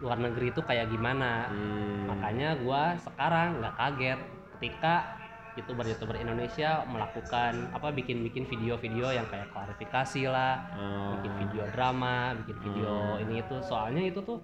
luar 0.00 0.16
negeri 0.20 0.48
itu 0.52 0.60
kayak 0.64 0.88
gimana 0.88 1.48
Hmm. 1.48 2.08
makanya 2.08 2.56
gua 2.64 2.96
sekarang 2.96 3.60
nggak 3.60 3.74
kaget 3.76 4.20
ketika 4.56 5.19
youtuber-youtuber 5.52 6.14
Indonesia 6.14 6.84
melakukan 6.84 7.52
apa 7.70 7.90
bikin-bikin 7.90 8.44
video-video 8.44 9.10
yang 9.10 9.26
kayak 9.26 9.50
klarifikasi 9.50 10.22
lah 10.26 10.62
Oh. 10.72 11.18
bikin 11.18 11.32
video 11.38 11.64
drama 11.70 12.14
bikin 12.36 12.56
video 12.60 12.92
Hmm. 13.12 13.22
ini 13.22 13.34
itu 13.40 13.56
soalnya 13.60 14.02
itu 14.04 14.20
tuh 14.20 14.38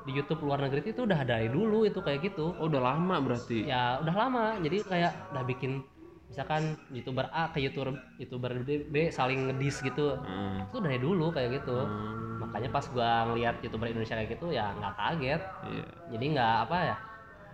di 0.00 0.12
YouTube 0.12 0.40
luar 0.40 0.58
negeri 0.58 0.80
itu 0.86 1.02
udah 1.02 1.20
dari 1.22 1.46
dulu 1.46 1.84
itu 1.84 2.00
kayak 2.00 2.24
gitu 2.24 2.50
oh 2.52 2.66
udah 2.66 2.80
lama 2.80 3.20
berarti 3.20 3.64
ya 3.64 4.00
udah 4.00 4.14
lama 4.16 4.44
jadi 4.58 4.80
kayak 4.82 5.12
udah 5.30 5.44
bikin 5.44 5.84
misalkan 6.26 6.62
youtuber 6.88 7.26
A 7.28 7.50
ke 7.50 7.58
youtuber 7.60 7.90
youtuber 8.16 8.54
B, 8.60 8.86
B 8.86 8.96
saling 9.10 9.50
ngedis 9.50 9.80
gitu 9.80 10.16
Hmm. 10.16 10.64
itu 10.64 10.78
dari 10.78 10.96
dulu 10.96 11.28
kayak 11.28 11.60
gitu 11.60 11.78
Hmm. 11.78 12.40
makanya 12.40 12.70
pas 12.70 12.86
gua 12.86 13.28
ngeliat 13.28 13.60
youtuber 13.60 13.86
Indonesia 13.86 14.16
kayak 14.16 14.30
gitu 14.34 14.48
ya 14.48 14.72
nggak 14.72 14.94
kaget 14.94 15.42
Iya. 15.68 15.84
jadi 16.10 16.24
nggak 16.32 16.54
apa 16.64 16.76
ya 16.80 16.96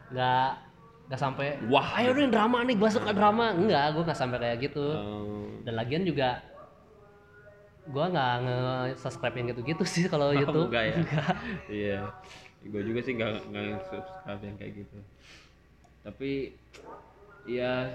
nggak 0.07 0.51
nggak 1.07 1.21
sampai 1.23 1.55
wah 1.71 2.03
ayo 2.03 2.11
dong 2.19 2.35
drama 2.35 2.67
nih 2.67 2.75
gua 2.75 2.91
suka 2.91 3.11
drama. 3.15 3.55
Enggak 3.55 3.95
gua 3.95 4.03
nggak 4.11 4.19
sampai 4.19 4.39
kayak 4.43 4.59
gitu. 4.71 4.87
Oh. 4.95 5.47
dan 5.63 5.75
lagian 5.79 6.03
juga 6.07 6.43
gua 7.87 8.11
nggak 8.11 8.35
nge 8.43 8.59
subscribe 8.99 9.35
yang 9.39 9.47
gitu-gitu 9.55 9.85
sih 9.87 10.05
kalau 10.11 10.35
YouTube. 10.35 10.71
enggak 10.71 10.85
ya? 10.91 10.97
iya. 11.71 12.01
Gue 12.67 12.83
juga 12.83 12.99
sih 13.07 13.15
nggak 13.15 13.33
nggak 13.47 13.65
subscribe 13.87 14.43
yang 14.43 14.57
kayak 14.59 14.73
gitu. 14.83 14.99
Tapi 16.03 16.51
ya 17.47 17.87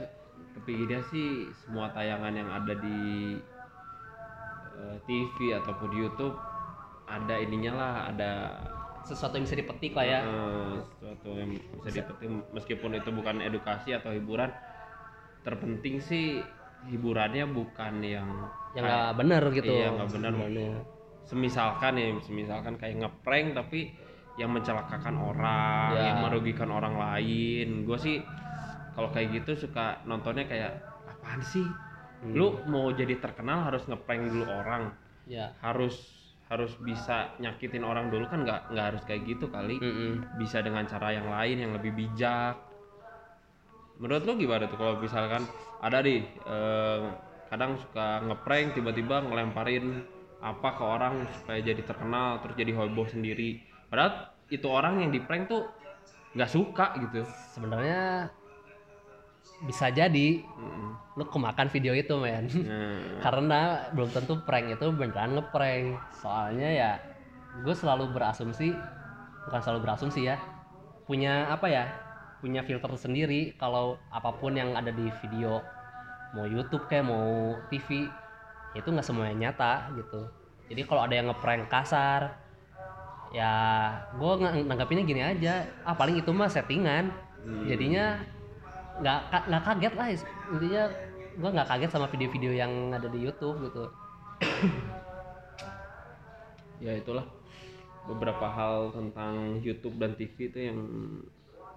kepikirnya 0.56 1.04
sih 1.12 1.52
semua 1.64 1.92
tayangan 1.92 2.32
yang 2.32 2.48
ada 2.48 2.74
di 2.80 3.36
eh, 4.80 4.98
TV 5.04 5.60
ataupun 5.60 5.92
di 5.92 5.98
YouTube 6.08 6.36
ada 7.12 7.36
ininya 7.36 7.74
lah 7.76 7.94
ada 8.08 8.32
sesuatu 9.04 9.34
yang 9.34 9.44
bisa 9.44 9.58
dipetik 9.58 9.92
lah 9.92 10.06
ya 10.06 10.20
eh, 10.22 10.74
sesuatu 10.92 11.30
yang 11.34 11.50
bisa 11.80 11.90
dipetik 11.96 12.28
meskipun 12.52 12.92
itu 12.94 13.10
bukan 13.10 13.36
edukasi 13.40 13.92
atau 13.92 14.10
hiburan 14.10 14.50
terpenting 15.42 15.98
sih 15.98 16.40
hiburannya 16.84 17.46
bukan 17.48 18.02
yang 18.02 18.30
yang 18.72 18.84
nggak 18.84 19.14
bener 19.16 19.44
gitu 19.52 19.70
Iya, 19.70 19.88
nggak 19.92 20.10
bener. 20.12 20.32
sebenarnya. 20.34 20.74
semisalkan 21.22 21.94
ya 21.96 22.08
semisalkan 22.20 22.74
kayak 22.76 22.96
ngeprank 23.00 23.54
tapi 23.54 23.94
yang 24.36 24.50
mencelakakan 24.50 25.16
orang 25.16 25.92
Ya. 25.94 26.02
yang 26.08 26.18
merugikan 26.22 26.70
orang 26.70 26.96
lain 26.96 27.86
gue 27.86 27.98
sih 27.98 28.18
kalau 28.92 29.10
kayak 29.10 29.30
gitu 29.36 29.68
suka 29.68 30.02
nontonnya 30.04 30.46
kayak 30.46 30.82
apaan 31.08 31.42
sih 31.42 31.66
Hmm. 32.22 32.38
lu 32.38 32.54
mau 32.66 32.86
jadi 32.90 33.18
terkenal 33.18 33.66
harus 33.66 33.82
ngeprank 33.84 34.30
dulu 34.30 34.46
orang 34.46 34.94
ya 35.26 35.58
harus 35.58 36.21
harus 36.52 36.76
bisa 36.84 37.32
nyakitin 37.40 37.88
orang 37.88 38.12
dulu 38.12 38.28
kan 38.28 38.44
nggak 38.44 38.76
nggak 38.76 38.86
harus 38.92 39.02
kayak 39.08 39.24
gitu 39.24 39.48
kali. 39.48 39.80
Mm-mm. 39.80 40.36
bisa 40.36 40.60
dengan 40.60 40.84
cara 40.84 41.16
yang 41.16 41.32
lain 41.32 41.58
yang 41.64 41.72
lebih 41.72 41.96
bijak. 41.96 42.60
Menurut 44.04 44.28
lu 44.28 44.36
gimana 44.36 44.68
tuh 44.68 44.76
kalau 44.76 45.00
misalkan 45.00 45.48
ada 45.80 46.04
nih 46.04 46.28
eh, 46.28 47.02
kadang 47.48 47.80
suka 47.80 48.20
ngeprank 48.28 48.76
tiba-tiba 48.76 49.24
ngelemparin 49.24 50.04
apa 50.44 50.70
ke 50.76 50.84
orang 50.84 51.24
supaya 51.40 51.64
jadi 51.64 51.80
terkenal 51.88 52.44
terus 52.44 52.60
jadi 52.60 52.76
heboh 52.76 53.08
sendiri. 53.08 53.64
Padahal 53.88 54.36
itu 54.52 54.68
orang 54.68 55.08
yang 55.08 55.12
di 55.16 55.24
prank 55.24 55.48
tuh 55.48 55.72
nggak 56.36 56.52
suka 56.52 57.00
gitu. 57.00 57.24
Sebenarnya 57.56 58.28
bisa 59.66 59.90
jadi. 59.94 60.42
Mm. 60.42 60.90
lu 61.20 61.28
kemakan 61.28 61.68
video 61.68 61.92
itu 61.92 62.16
men. 62.16 62.48
Nah, 62.48 63.20
karena 63.28 63.92
belum 63.92 64.16
tentu 64.16 64.40
prank 64.48 64.72
itu 64.72 64.88
beneran 64.96 65.36
ngeprank. 65.36 66.00
Soalnya 66.24 66.70
ya 66.72 66.92
gue 67.68 67.76
selalu 67.76 68.16
berasumsi 68.16 68.72
bukan 69.44 69.60
selalu 69.60 69.80
berasumsi 69.84 70.24
ya 70.24 70.40
punya 71.04 71.52
apa 71.52 71.68
ya 71.68 71.86
punya 72.40 72.64
filter 72.64 72.88
sendiri. 72.96 73.52
Kalau 73.60 74.00
apa 74.08 74.32
pun 74.40 74.56
yang 74.56 74.72
ada 74.72 74.88
di 74.88 75.12
video 75.20 75.60
mau 76.32 76.48
YouTube 76.48 76.88
kayak 76.88 77.04
mau 77.04 77.60
TV 77.68 78.08
itu 78.72 78.88
nggak 78.88 79.04
semuanya 79.04 79.52
nyata 79.52 79.92
gitu. 80.00 80.32
Jadi 80.72 80.82
kalau 80.88 81.04
ada 81.04 81.12
yang 81.12 81.28
ngeprank 81.28 81.68
kasar 81.68 82.40
ya 83.36 83.52
gue 84.16 84.32
nanggapinnya 84.64 85.04
gini 85.04 85.22
aja. 85.28 85.68
Ah 85.84 85.92
paling 85.92 86.24
itu 86.24 86.32
mah 86.32 86.48
settingan. 86.48 87.12
Hmm. 87.42 87.66
jadinya 87.66 88.22
nggak 89.02 89.20
nggak 89.50 89.64
kaget 89.66 89.94
lah 89.98 90.08
intinya 90.54 90.84
gue 91.32 91.50
nggak 91.50 91.70
kaget 91.70 91.92
sama 91.92 92.08
video-video 92.08 92.52
yang 92.54 92.94
ada 92.94 93.08
di 93.10 93.20
YouTube 93.22 93.58
gitu. 93.66 93.86
Ya 96.82 96.98
itulah. 96.98 97.26
Beberapa 98.10 98.50
hal 98.50 98.90
tentang 98.90 99.62
YouTube 99.62 100.02
dan 100.02 100.18
TV 100.18 100.50
itu 100.50 100.60
yang 100.72 100.80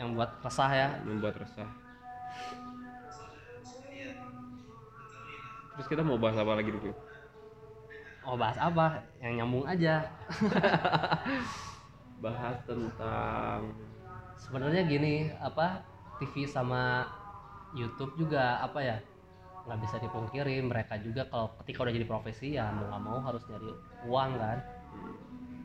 yang 0.00 0.16
buat 0.16 0.40
resah 0.40 0.70
ya. 0.72 0.88
Membuat 1.04 1.36
resah. 1.36 1.68
Terus 5.76 5.86
kita 5.90 6.00
mau 6.00 6.16
bahas 6.16 6.40
apa 6.40 6.56
lagi 6.56 6.72
dulu 6.72 6.94
oh 8.24 8.36
bahas 8.36 8.58
apa? 8.58 9.04
Yang 9.20 9.32
nyambung 9.40 9.64
aja. 9.68 10.08
Bahas 12.24 12.56
tentang 12.64 13.68
sebenarnya 14.40 14.88
gini 14.88 15.28
apa 15.36 15.84
TV 16.24 16.48
sama 16.48 17.04
YouTube 17.76 18.16
juga 18.16 18.64
apa 18.64 18.80
ya 18.80 18.96
nggak 19.64 19.80
bisa 19.80 19.96
dipungkiri 20.00 20.60
mereka 20.64 20.96
juga 21.00 21.28
kalau 21.28 21.52
ketika 21.60 21.88
udah 21.88 21.94
jadi 21.96 22.06
profesi 22.08 22.56
ya 22.56 22.72
mau 22.72 22.88
nggak 22.88 23.02
mau 23.04 23.18
harus 23.20 23.44
nyari 23.48 23.70
uang 24.08 24.30
kan. 24.40 24.58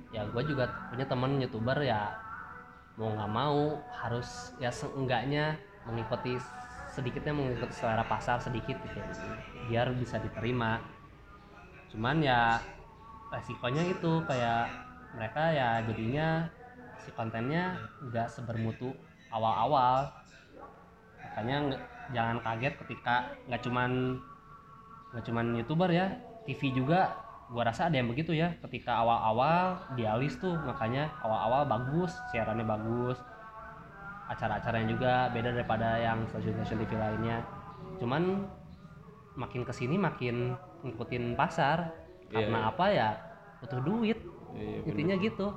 Ya 0.09 0.25
gue 0.27 0.43
juga 0.43 0.67
punya 0.91 1.05
temen 1.07 1.39
youtuber 1.39 1.79
ya 1.79 2.11
mau 2.99 3.15
nggak 3.15 3.31
mau 3.31 3.79
harus 3.95 4.51
ya 4.59 4.67
seenggaknya 4.67 5.55
mengikuti 5.87 6.35
sedikitnya 6.91 7.31
mengikuti 7.31 7.71
selera 7.71 8.03
pasar 8.03 8.43
sedikit 8.43 8.75
gitu 8.83 8.99
biar 9.71 9.95
bisa 9.95 10.19
diterima. 10.19 10.83
Cuman 11.87 12.19
ya 12.19 12.59
resikonya 13.31 13.87
itu 13.87 14.11
kayak 14.27 14.67
mereka 15.15 15.43
ya 15.55 15.69
jadinya 15.87 16.49
si 16.99 17.09
kontennya 17.15 17.77
nggak 18.03 18.27
sebermutu 18.27 18.91
awal-awal 19.29 20.18
makanya 21.39 21.71
nggak- 21.71 21.85
jangan 22.11 22.37
kaget 22.43 22.73
ketika 22.83 23.15
nggak 23.47 23.61
cuman 23.63 23.91
nggak 25.15 25.23
cuman 25.23 25.45
youtuber 25.55 25.87
ya 25.87 26.11
TV 26.43 26.75
juga. 26.75 27.15
Gua 27.49 27.63
rasa 27.65 27.87
ada 27.87 27.95
yang 27.97 28.11
begitu 28.11 28.35
ya 28.35 28.53
ketika 28.61 28.99
awal-awal 28.99 29.79
dialis 29.95 30.35
tuh 30.37 30.53
makanya 30.67 31.09
awal-awal 31.23 31.63
bagus 31.63 32.11
siarannya 32.29 32.67
bagus. 32.67 33.17
Acara-acaranya 34.29 34.87
juga 34.91 35.13
beda 35.31 35.55
daripada 35.55 35.95
yang 35.97 36.27
stasiun-stasiun 36.29 36.83
TV 36.85 36.93
lainnya. 36.99 37.41
Cuman 37.97 38.45
makin 39.39 39.63
ke 39.63 39.71
sini 39.71 39.95
makin 39.95 40.59
ngikutin 40.83 41.39
pasar. 41.39 41.95
Iya, 42.29 42.35
karena 42.35 42.59
iya. 42.61 42.69
apa 42.69 42.85
ya? 42.91 43.09
Butuh 43.63 43.79
duit. 43.81 44.19
Iya, 44.53 44.83
bener. 44.83 44.89
intinya 44.91 45.15
gitu. 45.17 45.47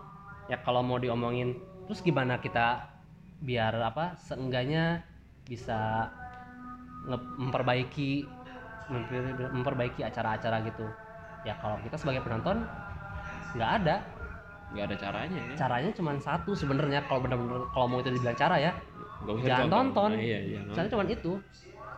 Ya 0.47 0.57
kalau 0.63 0.81
mau 0.81 0.97
diomongin 0.97 1.59
terus 1.85 2.01
gimana 2.01 2.39
kita 2.39 2.89
biar 3.43 3.75
apa 3.83 4.17
seenggaknya 4.17 5.12
bisa 5.47 6.11
memperbaiki 7.11 8.27
memper- 8.91 9.53
memperbaiki 9.53 10.01
acara-acara 10.07 10.63
gitu. 10.67 10.87
Ya 11.43 11.59
kalau 11.59 11.79
kita 11.83 11.99
sebagai 11.99 12.23
penonton 12.23 12.63
nggak 13.59 13.71
ada. 13.83 13.97
Nggak 14.73 14.85
ada 14.89 14.97
caranya 14.97 15.39
ya. 15.39 15.55
Caranya 15.59 15.91
cuma 15.93 16.11
satu 16.17 16.55
sebenarnya 16.55 17.05
kalau 17.11 17.21
benar-benar 17.27 17.67
kalau 17.75 17.87
mau 17.91 17.99
itu 18.01 18.11
dibilang 18.15 18.39
cara 18.39 18.57
ya. 18.59 18.73
Usah 19.23 19.47
jangan 19.47 19.71
tonton. 19.71 20.11
Nah, 20.19 20.23
iya 20.23 20.39
iya 20.43 20.59
caranya 20.71 20.91
cuma 20.95 21.05
itu. 21.07 21.33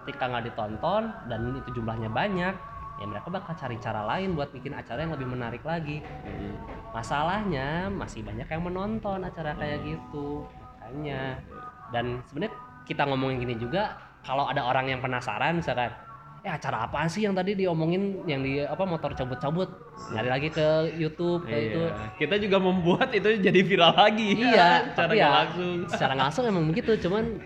Ketika 0.04 0.24
nggak 0.28 0.44
ditonton 0.52 1.02
dan 1.32 1.40
itu 1.56 1.70
jumlahnya 1.80 2.12
banyak 2.12 2.54
ya 2.94 3.10
mereka 3.10 3.26
bakal 3.26 3.58
cari 3.58 3.74
cara 3.82 4.06
lain 4.06 4.38
buat 4.38 4.54
bikin 4.54 4.70
acara 4.70 5.02
yang 5.02 5.12
lebih 5.12 5.26
menarik 5.26 5.62
lagi. 5.66 6.00
Hmm. 6.00 6.54
masalahnya 6.94 7.90
masih 7.90 8.22
banyak 8.22 8.46
yang 8.46 8.62
menonton 8.62 9.18
acara 9.26 9.50
kayak 9.58 9.82
gitu. 9.82 10.46
Makanya. 10.78 11.42
Dan 11.90 12.22
sebenarnya 12.30 12.54
kita 12.84 13.04
ngomongin 13.04 13.40
gini 13.40 13.56
juga 13.56 13.96
kalau 14.20 14.44
ada 14.44 14.62
orang 14.62 14.88
yang 14.88 15.00
penasaran 15.00 15.56
misalkan 15.56 15.92
eh 16.40 16.52
acara 16.52 16.84
apa 16.84 17.08
sih 17.08 17.24
yang 17.24 17.32
tadi 17.32 17.56
diomongin 17.56 18.20
yang 18.24 18.44
di 18.44 18.60
apa 18.60 18.84
motor 18.84 19.12
cabut-cabut 19.12 19.64
nyari 20.12 20.28
lagi 20.28 20.48
ke 20.50 20.66
YouTube 20.94 21.48
itu 21.48 21.80
Iya. 21.80 22.12
Kita 22.20 22.36
juga 22.36 22.60
membuat 22.60 23.08
itu 23.10 23.40
jadi 23.40 23.60
viral 23.60 23.96
lagi. 23.96 24.36
iya 24.44 24.84
Secara 24.92 25.08
tapi 25.08 25.16
ya 25.16 25.28
langsung. 25.30 25.70
secara 25.88 26.12
langsung 26.14 26.44
emang 26.44 26.68
begitu 26.68 26.92
cuman 27.00 27.40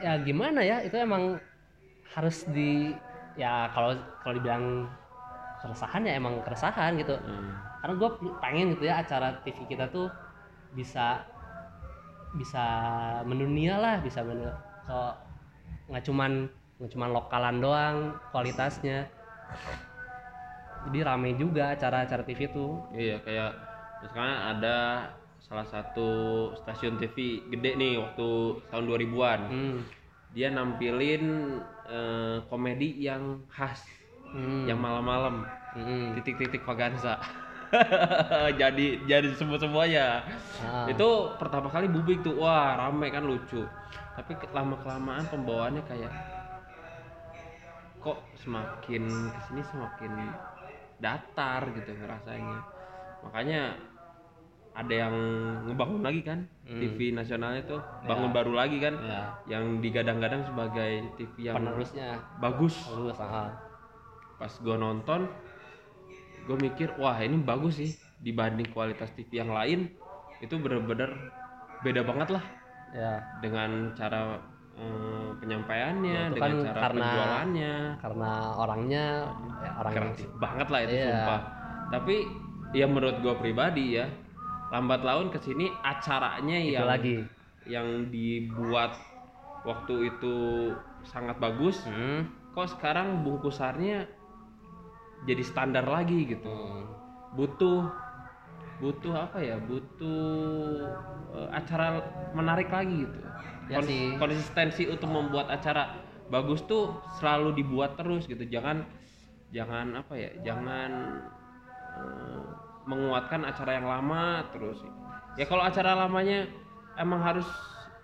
ya 0.00 0.16
gimana 0.18 0.64
ya 0.64 0.80
itu 0.80 0.96
emang 0.96 1.36
harus 2.10 2.48
di 2.48 2.96
ya 3.36 3.68
kalau 3.70 3.92
kalau 4.24 4.34
dibilang 4.34 4.88
keresahan 5.60 6.00
ya 6.02 6.16
emang 6.16 6.40
keresahan 6.40 6.96
gitu 6.96 7.20
Hmm. 7.20 7.52
karena 7.84 7.94
gue 7.94 8.10
pengen 8.40 8.66
gitu 8.72 8.84
ya 8.88 9.04
acara 9.04 9.36
TV 9.44 9.68
kita 9.68 9.84
tuh 9.86 10.08
bisa 10.72 11.20
bisa 12.32 12.64
mendunia 13.22 13.76
lah 13.76 13.94
bisa 13.98 14.22
men 14.22 14.40
kalau 14.90 15.14
nggak 15.86 16.02
cuman 16.02 16.32
nggak 16.82 16.90
cuman 16.90 17.08
lokalan 17.14 17.56
doang 17.62 17.96
kualitasnya 18.34 19.06
jadi 20.90 20.98
rame 21.06 21.38
juga 21.38 21.76
acara-acara 21.78 22.26
TV 22.26 22.50
tuh 22.50 22.82
Iya 22.90 23.22
kayak 23.22 23.50
misalkan 24.02 24.34
ada 24.34 25.06
salah 25.38 25.66
satu 25.68 26.10
stasiun 26.58 26.98
TV 26.98 27.46
gede 27.52 27.76
nih 27.76 27.94
waktu 28.00 28.28
tahun 28.70 28.84
2000-an. 28.86 29.40
hmm. 29.50 29.78
Dia 30.30 30.48
nampilin 30.54 31.24
eh, 31.90 32.38
komedi 32.46 33.02
yang 33.02 33.42
khas, 33.50 33.82
Hmm. 34.30 34.62
yang 34.62 34.78
malam-malam, 34.78 35.42
Hmm. 35.74 36.14
titik-titik 36.14 36.62
Vaganza. 36.62 37.18
jadi 38.60 38.86
jadi 39.06 39.28
semua 39.34 39.56
semuanya. 39.56 40.26
Ah. 40.62 40.86
Itu 40.86 41.34
pertama 41.38 41.70
kali 41.70 41.86
bubik 41.86 42.20
tuh, 42.20 42.38
wah 42.38 42.74
rame 42.76 43.08
kan 43.08 43.22
lucu. 43.22 43.62
Tapi 44.14 44.34
lama 44.50 44.76
kelamaan 44.80 45.24
pembawaannya 45.26 45.82
kayak 45.86 46.12
kok 48.00 48.18
semakin 48.34 49.02
ke 49.28 49.40
sini 49.48 49.62
semakin 49.62 50.12
datar 50.98 51.68
gitu 51.72 51.92
rasanya. 52.00 52.58
Makanya 53.20 53.76
ada 54.70 54.94
yang 54.94 55.14
ngebangun 55.66 56.00
lagi 56.00 56.22
kan 56.22 56.46
Hmm. 56.62 56.78
TV 56.78 57.10
nasionalnya 57.10 57.66
tuh 57.66 57.82
bangun 58.06 58.30
Ya. 58.30 58.36
baru 58.38 58.52
lagi 58.54 58.78
kan 58.78 58.94
ya 59.02 59.22
yang 59.50 59.82
digadang-gadang 59.82 60.46
sebagai 60.46 61.10
TV 61.18 61.50
yang 61.50 61.58
penerusnya 61.58 62.14
bagus 62.38 62.78
bagus 62.86 63.18
pas 64.38 64.52
gue 64.54 64.76
nonton 64.78 65.26
gue 66.44 66.56
mikir 66.56 66.88
wah 66.96 67.16
ini 67.16 67.36
bagus 67.38 67.78
sih 67.78 67.90
dibanding 68.18 68.68
kualitas 68.70 69.10
TV 69.12 69.40
yang 69.40 69.50
lain 69.50 69.88
itu 70.40 70.54
bener-bener 70.56 71.08
beda 71.80 72.04
banget 72.04 72.28
lah 72.32 72.44
ya 72.90 73.20
dengan 73.40 73.92
cara 73.94 74.36
eh, 74.76 75.28
penyampaiannya 75.38 76.10
Ya, 76.10 76.28
itu 76.28 76.34
dengan 76.36 76.50
kan 76.50 76.64
cara 76.64 76.80
karena- 76.80 77.04
penjualannya 77.04 77.74
karena 78.00 78.30
orangnya 78.56 79.04
ya, 79.60 79.70
orang 79.78 79.92
yang 79.92 80.04
kreatif 80.10 80.28
banget 80.36 80.66
lah 80.68 80.80
itu 80.82 80.94
Iya. 80.94 81.06
sumpah 81.06 81.40
tapi 81.90 82.16
ya 82.70 82.86
menurut 82.86 83.16
gue 83.18 83.34
pribadi 83.36 83.98
ya 83.98 84.06
lambat 84.70 85.02
laun 85.02 85.28
ke 85.28 85.38
sini 85.38 85.66
acaranya 85.82 86.56
itu 86.56 86.74
yang 86.76 86.86
lagi 86.86 87.16
yang 87.66 87.86
dibuat 88.08 88.94
waktu 89.62 90.08
itu 90.08 90.36
sangat 91.02 91.36
bagus 91.36 91.82
hmm. 91.84 92.24
kok 92.50 92.70
sekarang 92.70 93.20
bungkusannya 93.20 94.06
jadi 95.24 95.42
standar 95.44 95.84
lagi 95.84 96.24
gitu. 96.26 96.48
Hmm. 96.48 96.86
butuh 97.30 97.86
butuh 98.80 99.14
apa 99.14 99.38
ya? 99.38 99.54
Butuh 99.60 100.82
eh, 101.36 101.48
acara 101.54 102.02
menarik 102.34 102.66
lagi 102.68 103.06
gitu. 103.06 103.18
Ya 103.70 103.78
Kons- 103.78 103.86
sih. 103.86 104.18
konsistensi 104.18 104.82
untuk 104.90 105.06
membuat 105.06 105.46
acara 105.46 105.94
bagus 106.26 106.62
tuh 106.66 106.90
selalu 107.22 107.54
dibuat 107.54 107.94
terus 107.94 108.26
gitu. 108.26 108.42
Jangan 108.46 108.82
jangan 109.54 109.94
apa 109.94 110.14
ya? 110.18 110.30
Jangan 110.42 110.90
eh, 112.00 112.42
menguatkan 112.88 113.46
acara 113.46 113.78
yang 113.78 113.86
lama 113.86 114.42
terus. 114.50 114.82
Ya 115.38 115.46
kalau 115.46 115.62
acara 115.62 115.94
lamanya 115.94 116.50
emang 116.98 117.22
harus 117.22 117.46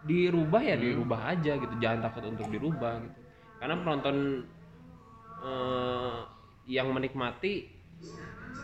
dirubah 0.06 0.62
ya 0.62 0.78
Hmm. 0.78 0.86
dirubah 0.86 1.34
aja 1.34 1.58
gitu. 1.58 1.74
Jangan 1.82 1.98
takut 2.06 2.30
untuk 2.30 2.46
dirubah 2.46 3.02
gitu. 3.02 3.18
Karena 3.58 3.74
penonton 3.82 4.16
eh, 5.42 6.18
yang 6.66 6.90
menikmati 6.90 7.70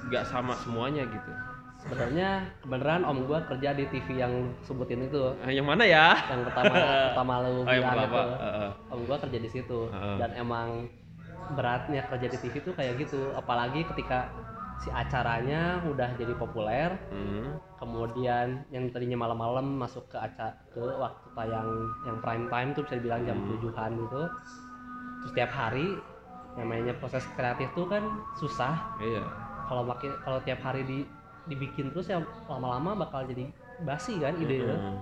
nggak 0.03 0.27
sama 0.27 0.59
semuanya 0.59 1.07
gitu 1.07 1.33
sebenarnya 1.79 2.47
kebenaran 2.63 3.03
om 3.03 3.27
gua 3.27 3.43
kerja 3.47 3.75
di 3.75 3.87
TV 3.89 4.19
yang 4.19 4.35
sebutin 4.63 5.07
itu 5.07 5.35
Ah, 5.39 5.51
yang 5.51 5.67
mana 5.67 5.83
ya 5.83 6.15
yang 6.27 6.43
pertama 6.47 6.75
pertama 7.11 7.33
lu 7.41 7.63
oh 7.63 7.67
yang 7.67 7.67
bilang 7.67 7.95
pertama 7.97 8.19
itu 8.19 8.23
Heeh. 8.39 8.71
om 8.91 9.01
gua 9.07 9.17
kerja 9.19 9.39
di 9.39 9.51
situ 9.51 9.79
Heeh. 9.89 10.17
dan 10.19 10.31
emang 10.35 10.69
beratnya 11.55 12.03
kerja 12.07 12.27
di 12.31 12.39
TV 12.39 12.55
tuh 12.63 12.75
kayak 12.75 13.03
gitu 13.03 13.35
apalagi 13.35 13.83
ketika 13.95 14.31
si 14.79 14.91
acaranya 14.91 15.79
udah 15.87 16.11
jadi 16.15 16.35
populer 16.35 16.91
Hmm. 17.11 17.55
kemudian 17.79 18.63
yang 18.71 18.91
tadinya 18.91 19.19
malam-malam 19.21 19.79
masuk 19.79 20.07
ke 20.07 20.15
acara 20.15 20.55
ke 20.71 20.83
waktu 20.83 21.27
tayang 21.35 21.71
yang 22.03 22.17
prime 22.19 22.47
time 22.47 22.71
tuh 22.75 22.83
bisa 22.83 22.95
dibilang 22.99 23.23
jam 23.23 23.39
Hmm. 23.39 23.49
tujuhan 23.55 23.91
gitu 23.97 24.23
terus 25.23 25.33
tiap 25.35 25.51
hari 25.51 25.99
namanya 26.57 26.93
proses 27.01 27.25
kreatif 27.33 27.73
tuh 27.73 27.89
kan 27.89 28.05
susah. 28.37 28.97
Iya. 29.01 29.25
Kalau 29.69 29.83
makin 29.89 30.13
kalau 30.21 30.39
tiap 30.45 30.61
hari 30.61 30.85
di 30.85 30.99
dibikin 31.51 31.91
terus 31.91 32.07
ya 32.07 32.23
lama-lama 32.47 33.03
bakal 33.03 33.27
jadi 33.27 33.51
basi 33.83 34.15
kan 34.23 34.39
ide 34.39 34.63
Heeh. 34.63 34.95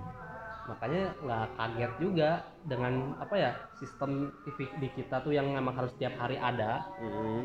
makanya 0.72 1.12
nggak 1.20 1.46
kaget 1.58 1.92
juga 2.00 2.30
dengan 2.64 3.12
apa 3.20 3.34
ya 3.36 3.50
sistem 3.76 4.32
TV 4.46 4.70
di 4.80 4.88
kita 4.96 5.20
tuh 5.20 5.36
yang 5.36 5.52
memang 5.52 5.74
harus 5.76 5.92
tiap 6.00 6.16
hari 6.16 6.40
ada. 6.40 6.86
Heeh. 6.96 7.42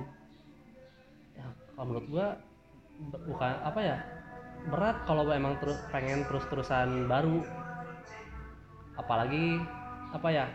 ya 1.35 1.47
kalau 1.75 1.85
menurut 1.91 2.07
gua 2.07 2.27
bukan 3.27 3.53
apa 3.67 3.79
ya 3.83 3.97
berat 4.71 4.97
kalau 5.03 5.27
emang 5.27 5.59
terus 5.59 5.79
pengen 5.91 6.23
terus-terusan 6.29 7.11
baru. 7.11 7.43
Apalagi 8.95 9.59
apa 10.15 10.29
ya 10.31 10.45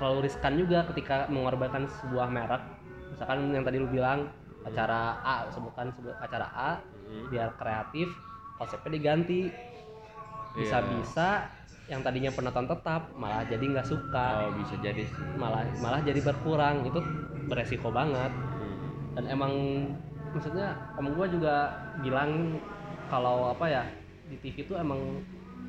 terlalu 0.00 0.24
riskan 0.24 0.56
juga 0.56 0.88
ketika 0.88 1.28
mengorbankan 1.28 1.84
sebuah 2.00 2.32
merek 2.32 2.62
misalkan 3.12 3.52
yang 3.52 3.60
tadi 3.60 3.76
lu 3.76 3.86
bilang 3.86 4.32
acara 4.64 5.20
A 5.20 5.36
sebutkan 5.52 5.92
sebut 5.92 6.16
acara 6.16 6.48
A 6.48 6.70
Heeh. 6.80 7.28
biar 7.28 7.52
kreatif 7.60 8.08
konsepnya 8.56 8.96
diganti 8.96 9.52
Iya. 10.50 10.56
bisa-bisa 10.56 11.46
yang 11.86 12.02
tadinya 12.02 12.30
penonton 12.30 12.66
tetap 12.66 13.06
malah 13.14 13.46
jadi 13.46 13.62
nggak 13.62 13.86
suka 13.86 14.46
oh 14.46 14.52
bisa 14.58 14.74
jadi 14.82 15.04
sih 15.04 15.26
malah 15.38 15.62
malah 15.78 16.02
jadi 16.02 16.18
berkurang 16.18 16.82
itu 16.82 16.98
beresiko 17.46 17.90
banget 17.90 18.30
Hmm. 18.30 18.78
dan 19.14 19.24
emang 19.30 19.52
maksudnya 20.30 20.74
om 20.96 21.06
gua 21.14 21.26
juga 21.26 21.54
bilang 21.98 22.58
kalau 23.06 23.50
apa 23.50 23.66
ya 23.66 23.82
di 24.26 24.38
TV 24.38 24.66
tuh 24.66 24.78
emang 24.78 25.22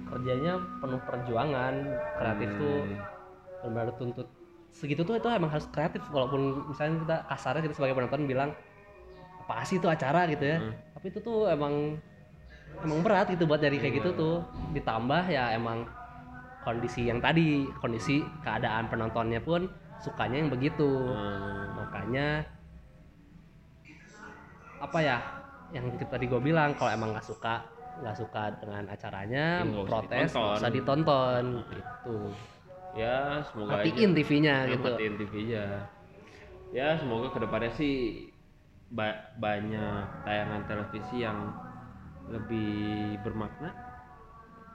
kerjanya 0.06 0.58
penuh 0.78 1.02
perjuangan 1.06 1.74
kreatif 2.18 2.50
tuh 2.58 2.80
Hmm. 2.86 2.98
Benar-benar 3.62 3.96
tuntut. 3.96 4.28
Segitu 4.72 5.04
tuh 5.04 5.16
itu 5.16 5.28
emang 5.28 5.52
harus 5.52 5.68
kreatif. 5.70 6.02
Walaupun 6.10 6.72
misalnya 6.72 7.04
kita 7.04 7.18
kasarnya 7.28 7.62
kita 7.66 7.76
sebagai 7.76 7.96
penonton 7.98 8.24
bilang 8.26 8.50
apa 9.42 9.62
sih 9.64 9.78
itu 9.78 9.88
acara? 9.88 10.26
gitu 10.28 10.46
ya. 10.46 10.58
Hmm. 10.60 10.74
tapi 10.96 11.06
itu 11.10 11.20
tuh 11.20 11.50
emang 11.50 11.98
emang 12.80 13.00
berat 13.04 13.28
gitu 13.28 13.44
buat 13.44 13.60
dari 13.60 13.78
kayak 13.78 14.00
gitu 14.00 14.10
Iya. 14.14 14.20
tuh. 14.20 14.36
Ditambah 14.72 15.24
ya 15.28 15.44
emang 15.54 15.86
kondisi 16.62 17.10
yang 17.10 17.18
tadi 17.18 17.66
kondisi 17.78 18.22
keadaan 18.42 18.86
penontonnya 18.88 19.42
pun 19.42 19.66
sukanya 20.00 20.38
yang 20.40 20.50
begitu. 20.50 20.88
Hmm. 20.88 21.78
makanya 21.78 22.46
apa 24.82 24.98
ya 24.98 25.18
yang 25.72 25.86
tadi 26.00 26.26
gue 26.26 26.42
bilang 26.42 26.74
kalau 26.74 26.90
emang 26.90 27.14
nggak 27.14 27.24
suka 27.24 27.62
nggak 28.02 28.18
suka 28.18 28.56
dengan 28.58 28.88
acaranya 28.88 29.62
Ya, 29.62 29.68
nggak 29.68 29.84
usah 29.84 29.92
protes 29.92 30.10
nggak 30.10 30.32
ditonton. 30.32 30.58
usah 30.58 30.72
ditonton. 30.72 31.44
Gitu 31.70 32.16
ya 32.92 33.40
semoga 33.48 33.80
matiin 33.80 34.12
TV-nya 34.12 34.56
Ya, 34.68 34.72
gitu. 34.76 34.84
matiin 34.84 35.16
TV-nya 35.16 35.64
ya 36.72 36.88
semoga 36.96 37.28
ke 37.32 37.40
depannya 37.40 37.72
sih 37.72 37.96
ba- 38.92 39.32
banyak 39.40 40.04
tayangan 40.24 40.62
televisi 40.68 41.24
yang 41.24 41.52
lebih 42.28 43.16
bermakna. 43.24 43.72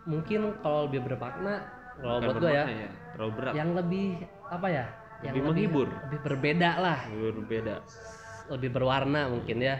Mungkin 0.04 0.60
kalau 0.60 0.86
lebih 0.88 1.08
bermakna 1.08 1.64
kalau 1.96 2.20
buat 2.20 2.36
gue 2.36 2.52
ya 2.52 2.64
ya 2.68 2.88
terlalu 3.16 3.32
berat. 3.40 3.52
yang 3.56 3.70
lebih 3.72 4.06
apa 4.46 4.68
ya 4.68 4.86
yang 5.24 5.32
Lebih 5.32 5.42
menghibur. 5.48 5.88
lebih 6.08 6.20
berbeda 6.20 6.70
lah. 6.76 6.98
Berbeda. 7.08 7.74
Lebih 8.52 8.70
berwarna 8.70 9.32
mungkin 9.32 9.56
ya. 9.60 9.76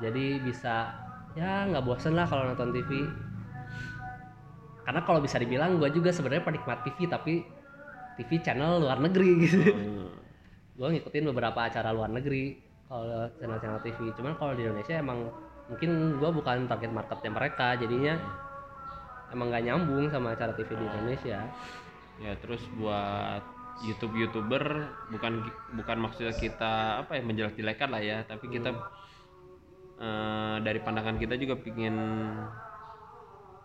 Jadi 0.00 0.40
bisa 0.40 0.90
ya 1.36 1.68
nggak 1.68 1.84
bosen 1.84 2.16
lah 2.16 2.24
kalau 2.24 2.48
nonton 2.48 2.72
TV 2.72 3.04
karena 4.84 5.00
kalau 5.02 5.20
bisa 5.24 5.40
dibilang 5.40 5.80
gue 5.80 5.88
juga 5.90 6.12
sebenarnya 6.12 6.44
penikmat 6.44 6.84
TV 6.84 7.08
tapi 7.08 7.42
TV 8.20 8.30
channel 8.44 8.84
luar 8.84 9.00
negeri 9.00 9.30
gitu. 9.48 9.58
Hmm. 9.60 10.12
gue 10.74 10.88
ngikutin 10.98 11.30
beberapa 11.30 11.70
acara 11.70 11.94
luar 11.94 12.10
negeri 12.10 12.58
kalau 12.90 13.30
channel-channel 13.38 13.80
TV 13.80 14.10
cuman 14.18 14.34
kalau 14.36 14.52
di 14.58 14.66
Indonesia 14.66 14.98
emang 14.98 15.30
mungkin 15.70 16.20
gue 16.20 16.30
bukan 16.34 16.68
target 16.68 16.90
marketnya 16.92 17.30
mereka 17.32 17.78
jadinya 17.78 18.18
emang 19.32 19.50
nggak 19.50 19.64
nyambung 19.66 20.06
sama 20.12 20.36
acara 20.36 20.54
TV 20.54 20.78
di 20.78 20.84
Indonesia. 20.86 21.38
Ya 22.22 22.32
terus 22.38 22.62
buat 22.78 23.42
YouTube 23.82 24.14
youtuber 24.14 24.62
bukan 25.10 25.42
bukan 25.74 25.96
maksudnya 25.98 26.30
kita 26.30 27.02
apa 27.02 27.18
ya 27.18 27.22
menjelek-jelekan 27.26 27.90
lah 27.90 28.02
ya 28.02 28.22
tapi 28.22 28.46
kita 28.46 28.70
eh, 29.98 30.56
dari 30.62 30.78
pandangan 30.78 31.18
kita 31.18 31.34
juga 31.34 31.58
pingin 31.58 31.96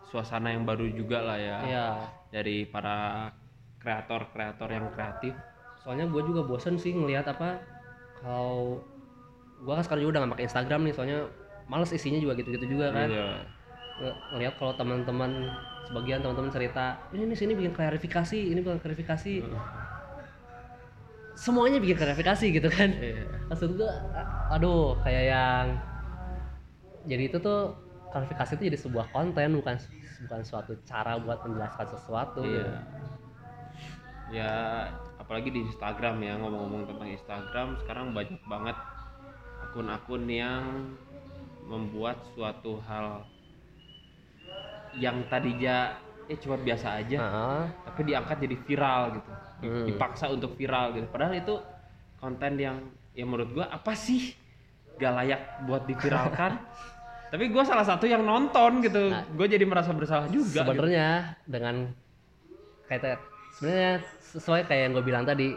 suasana 0.10 0.50
yang 0.50 0.66
baru 0.66 0.90
juga 0.90 1.22
lah 1.22 1.38
ya 1.38 1.58
Iya. 1.62 1.86
dari 2.30 2.66
para 2.66 3.30
kreator-kreator 3.78 4.68
yang 4.68 4.90
kreatif 4.90 5.34
soalnya 5.78 6.06
gue 6.06 6.22
juga 6.22 6.44
bosen 6.44 6.76
sih 6.76 6.92
ngelihat 6.92 7.30
apa 7.30 7.62
kalau 8.18 8.84
gue 9.58 9.70
kan 9.70 9.82
sekarang 9.82 10.02
juga 10.04 10.12
udah 10.12 10.22
gak 10.22 10.34
pakai 10.34 10.46
Instagram 10.46 10.82
nih 10.84 10.94
soalnya 10.94 11.20
males 11.66 11.90
isinya 11.90 12.18
juga 12.18 12.34
gitu-gitu 12.36 12.66
juga 12.68 12.92
kan 12.92 13.08
Iya. 13.08 13.30
Nge- 14.00 14.18
ngelihat 14.32 14.54
kalau 14.56 14.74
teman-teman 14.74 15.32
sebagian 15.86 16.20
teman-teman 16.20 16.50
cerita 16.50 16.86
ini 17.12 17.24
nih 17.26 17.38
sini 17.38 17.54
bikin 17.54 17.74
klarifikasi 17.74 18.40
ini 18.40 18.60
bikin 18.60 18.80
klarifikasi 18.80 19.34
semuanya 21.36 21.80
bikin 21.80 21.96
klarifikasi 21.96 22.46
gitu 22.52 22.68
kan 22.68 22.90
Iya. 22.92 23.24
maksud 23.48 23.76
gue 23.76 23.92
aduh 24.50 25.00
kayak 25.00 25.24
yang 25.26 25.66
jadi 27.08 27.24
itu 27.26 27.38
tuh 27.40 27.72
klarifikasi 28.12 28.52
itu 28.56 28.64
jadi 28.68 28.78
sebuah 28.78 29.06
konten 29.10 29.56
bukan 29.56 29.76
bukan 30.20 30.42
suatu 30.44 30.74
cara 30.84 31.16
buat 31.18 31.40
menjelaskan 31.44 31.88
sesuatu 31.90 32.42
Iya. 32.44 32.52
gitu. 32.52 32.72
Ya, 34.30 34.54
apalagi 35.18 35.50
di 35.50 35.66
Instagram 35.66 36.22
ya 36.22 36.38
ngomong-ngomong 36.38 36.86
tentang 36.86 37.10
Instagram 37.10 37.68
sekarang 37.82 38.14
banyak 38.14 38.38
banget 38.46 38.78
akun-akun 39.66 40.24
yang 40.26 40.94
membuat 41.66 42.22
suatu 42.34 42.78
hal 42.86 43.26
yang 44.98 45.22
tadinya 45.30 45.94
eh 46.26 46.38
cuma 46.38 46.58
biasa 46.58 47.02
aja 47.02 47.18
Nah, 47.18 47.66
tapi 47.86 48.10
diangkat 48.10 48.38
jadi 48.42 48.58
viral 48.66 49.02
gitu. 49.18 49.32
Hmm. 49.60 49.86
Dipaksa 49.86 50.30
untuk 50.30 50.54
viral 50.54 50.94
gitu. 50.94 51.06
Padahal 51.10 51.34
itu 51.36 51.58
konten 52.18 52.54
yang 52.58 52.78
ya 53.14 53.26
menurut 53.26 53.50
gua 53.52 53.66
apa 53.70 53.94
sih 53.94 54.34
gak 54.98 55.14
layak 55.16 55.42
buat 55.66 55.84
diviralkan. 55.90 56.58
Tapi 57.30 57.48
gua 57.48 57.62
salah 57.62 57.84
satu 57.84 58.06
yang 58.06 58.22
nonton 58.22 58.82
gitu. 58.82 59.10
Nah. 59.10 59.22
gue 59.24 59.48
jadi 59.48 59.62
merasa 59.62 59.94
bersalah 59.94 60.26
juga. 60.28 60.50
gitu. 60.50 60.66
sebenarnya 60.66 61.10
dengan 61.46 61.94
kayak 62.86 63.22
sebenarnya 63.54 63.92
sesuai 64.20 64.62
kayak 64.66 64.82
yang 64.82 64.92
gue 64.94 65.06
bilang 65.06 65.24
tadi 65.24 65.54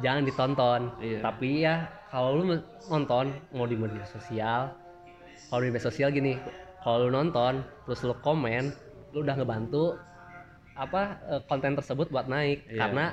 jangan 0.00 0.22
ditonton 0.24 0.80
Iya. 0.98 1.18
tapi 1.20 1.48
ya 1.60 1.74
kalau 2.08 2.40
lu 2.40 2.56
nonton 2.86 3.26
mau 3.52 3.64
di 3.64 3.76
media 3.76 4.04
sosial 4.04 4.72
kalau 5.46 5.60
di 5.60 5.68
media 5.68 5.84
sosial 5.84 6.08
gini 6.08 6.40
kalau 6.80 7.04
lu 7.04 7.10
nonton 7.10 7.60
terus 7.84 8.00
lu 8.00 8.16
komen 8.16 8.72
lu 9.12 9.20
udah 9.20 9.36
ngebantu 9.36 10.00
apa 10.72 11.20
eh, 11.28 11.40
konten 11.44 11.76
tersebut 11.76 12.08
buat 12.08 12.24
naik 12.26 12.64
Iya. 12.64 12.80
karena 12.80 13.04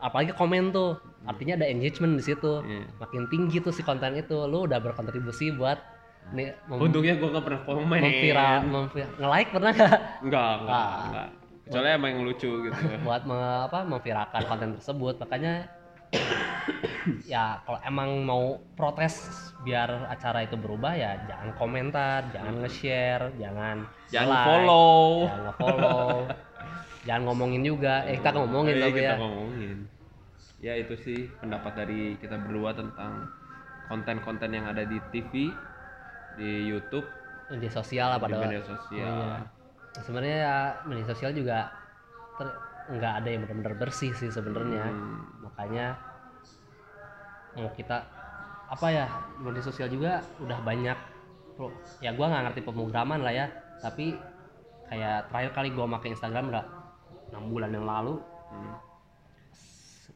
apalagi 0.00 0.32
komen 0.32 0.72
tuh 0.72 0.96
artinya 1.22 1.60
ada 1.60 1.66
engagement 1.68 2.16
di 2.16 2.24
situ 2.24 2.64
Iya. 2.64 2.88
makin 2.96 3.28
tinggi 3.28 3.60
tuh 3.60 3.72
si 3.72 3.84
konten 3.84 4.16
itu 4.16 4.36
lu 4.48 4.64
udah 4.64 4.80
berkontribusi 4.80 5.52
buat 5.52 5.76
nih 6.30 6.54
Untungnya 6.66 7.14
gue 7.14 7.28
gak 7.28 7.42
pernah 7.42 7.62
komen. 7.62 7.98
memviral 7.98 8.58
memvi- 8.64 9.12
nge-like 9.16 9.50
pernah 9.50 9.70
nggak 9.70 9.98
Enggak, 10.20 10.52
enggak, 10.58 10.88
enggak. 11.02 11.28
Kecuali 11.62 11.88
emang 11.90 12.10
yang 12.10 12.22
lucu 12.22 12.50
gitu. 12.62 12.78
buat 13.06 13.22
me- 13.22 13.40
apa 13.64 13.78
memviralkan 13.82 14.42
konten 14.44 14.70
tersebut 14.74 15.14
makanya 15.18 15.54
ya 17.24 17.58
kalau 17.60 17.78
emang 17.82 18.22
mau 18.22 18.44
protes 18.72 19.14
biar 19.60 20.06
acara 20.06 20.42
itu 20.42 20.54
berubah 20.54 20.92
ya 20.92 21.18
jangan 21.24 21.50
komentar 21.52 22.30
jangan 22.30 22.54
nge-share 22.60 23.32
jangan 23.36 23.86
Jangan 24.08 24.28
like, 24.28 24.44
follow. 24.44 25.02
jangan 25.24 25.42
nge-follow 25.42 26.10
jangan 27.06 27.22
ngomongin 27.24 27.62
juga 27.62 27.94
eh 28.04 28.14
kita 28.14 28.30
ngomongin 28.32 28.74
Iya, 28.74 28.82
tapi 28.84 28.92
kita 28.94 29.04
ya 29.04 29.14
ngomongin. 29.18 29.78
Ya 30.62 30.74
itu 30.76 30.94
sih 30.96 31.20
pendapat 31.36 31.72
dari 31.76 32.14
kita 32.16 32.38
berdua 32.38 32.70
tentang 32.70 33.26
konten-konten 33.84 34.46
yang 34.48 34.62
ada 34.64 34.86
di 34.86 35.02
TV, 35.10 35.50
di 36.34 36.66
YouTube, 36.66 37.04
media 37.48 37.68
sosial 37.68 38.06
lah 38.10 38.18
pada 38.18 38.36
media 38.38 38.62
sosial. 38.62 39.06
Iya. 39.06 39.38
sebenarnya 39.92 40.36
ya 40.40 40.56
media 40.88 41.04
sosial 41.04 41.30
juga 41.30 41.68
ter- 42.34 42.56
nggak 42.88 43.12
ada 43.20 43.28
yang 43.28 43.44
benar-benar 43.44 43.76
bersih 43.78 44.08
sih 44.12 44.26
sebenarnya 44.26 44.88
Hmm. 44.88 45.20
makanya 45.44 45.86
mau 47.52 47.68
kita 47.70 48.00
apa 48.66 48.86
ya 48.88 49.04
di 49.36 49.44
media 49.44 49.60
sosial 49.60 49.86
juga 49.86 50.24
udah 50.40 50.58
banyak 50.64 50.96
ya 52.00 52.10
gua 52.16 52.26
nggak 52.26 52.42
ngerti 52.48 52.60
pemrograman 52.64 53.20
lah 53.20 53.30
ya 53.30 53.46
tapi 53.78 54.16
kayak 54.88 55.28
terakhir 55.28 55.52
kali 55.52 55.68
gua 55.70 55.84
pakai 55.92 56.16
Instagram 56.16 56.48
udah 56.48 56.64
enam 57.28 57.52
bulan 57.52 57.70
yang 57.70 57.84
lalu 57.84 58.16
Hmm. 58.48 58.76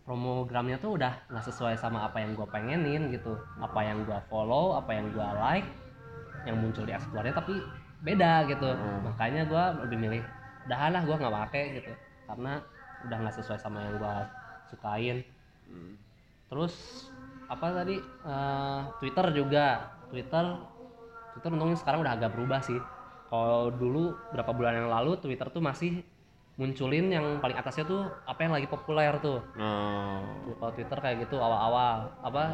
promogramnya 0.03 0.79
tuh 0.79 0.97
udah 0.97 1.13
nggak 1.29 1.45
sesuai 1.45 1.77
sama 1.77 2.07
apa 2.07 2.25
yang 2.25 2.33
gua 2.33 2.47
pengenin 2.47 3.11
gitu 3.11 3.35
apa 3.59 3.81
yang 3.83 4.09
gua 4.09 4.25
follow 4.27 4.73
apa 4.73 4.91
yang 4.93 5.13
gua 5.13 5.37
like 5.37 5.69
yang 6.47 6.57
muncul 6.63 6.87
di 6.87 6.95
explore 6.95 7.29
tapi 7.35 7.59
beda 8.01 8.47
gitu. 8.47 8.71
Hmm. 8.71 9.03
makanya 9.03 9.43
gua 9.51 9.75
lebih 9.83 9.99
milih 9.99 10.23
udahan 10.71 10.91
lah 10.95 11.03
gua 11.03 11.17
nggak 11.19 11.35
pakai 11.47 11.65
gitu. 11.83 11.93
Karena 12.27 12.63
udah 13.07 13.17
nggak 13.27 13.35
sesuai 13.43 13.59
sama 13.59 13.83
yang 13.83 13.99
gua 13.99 14.27
sukain. 14.71 15.27
Hmm. 15.67 15.99
terus 16.47 17.07
apa 17.51 17.75
tadi? 17.75 17.99
Eh, 18.03 18.81
Twitter 19.03 19.27
juga. 19.35 19.91
Twitter 20.11 20.45
Twitter 21.35 21.51
untungnya 21.51 21.79
sekarang 21.79 22.07
udah 22.07 22.15
agak 22.15 22.31
berubah 22.33 22.63
sih. 22.63 22.79
Kalau 23.27 23.75
dulu 23.75 24.15
berapa 24.31 24.51
bulan 24.55 24.79
yang 24.79 24.89
lalu 24.91 25.19
Twitter 25.19 25.51
tuh 25.51 25.59
masih 25.59 26.07
munculin 26.57 27.13
yang 27.13 27.43
paling 27.43 27.59
atasnya 27.59 27.85
tuh 27.85 28.09
apa 28.25 28.41
yang 28.41 28.53
lagi 28.57 28.65
populer 28.71 29.13
tuh. 29.21 29.45
Nah, 29.61 30.25
kalau 30.57 30.73
Twitter 30.73 30.99
kayak 31.03 31.17
gitu 31.29 31.37
awal-awal 31.37 32.09
apa 32.25 32.45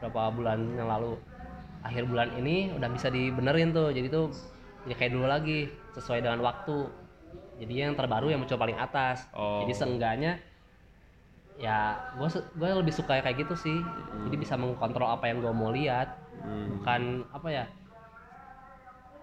berapa 0.00 0.32
bulan 0.32 0.58
yang 0.74 0.88
lalu 0.88 1.14
akhir 1.82 2.06
bulan 2.06 2.34
ini 2.38 2.74
udah 2.74 2.88
bisa 2.90 3.10
dibenerin 3.12 3.74
tuh. 3.74 3.90
Jadi 3.90 4.08
tuh 4.08 4.30
ya 4.86 4.94
kayak 4.98 5.12
dulu 5.14 5.26
lagi 5.26 5.70
sesuai 5.94 6.22
dengan 6.22 6.40
waktu. 6.42 6.88
Jadi 7.62 7.72
yang 7.78 7.94
terbaru 7.94 8.32
yang 8.32 8.42
muncul 8.42 8.58
paling 8.58 8.78
atas. 8.78 9.28
Oh. 9.36 9.62
jadi 9.62 9.72
seenggaknya 9.76 10.32
ya 11.60 12.00
gue 12.16 12.28
gue 12.58 12.68
lebih 12.80 12.94
suka 12.94 13.20
kayak 13.20 13.46
gitu 13.46 13.54
sih. 13.54 13.78
Jadi 14.26 14.36
bisa 14.40 14.58
mengkontrol 14.58 15.06
apa 15.06 15.30
yang 15.30 15.42
gue 15.44 15.52
mau 15.52 15.70
lihat. 15.70 16.22
Hmm. 16.42 16.74
bukan 16.74 17.22
apa 17.30 17.48
ya 17.54 17.64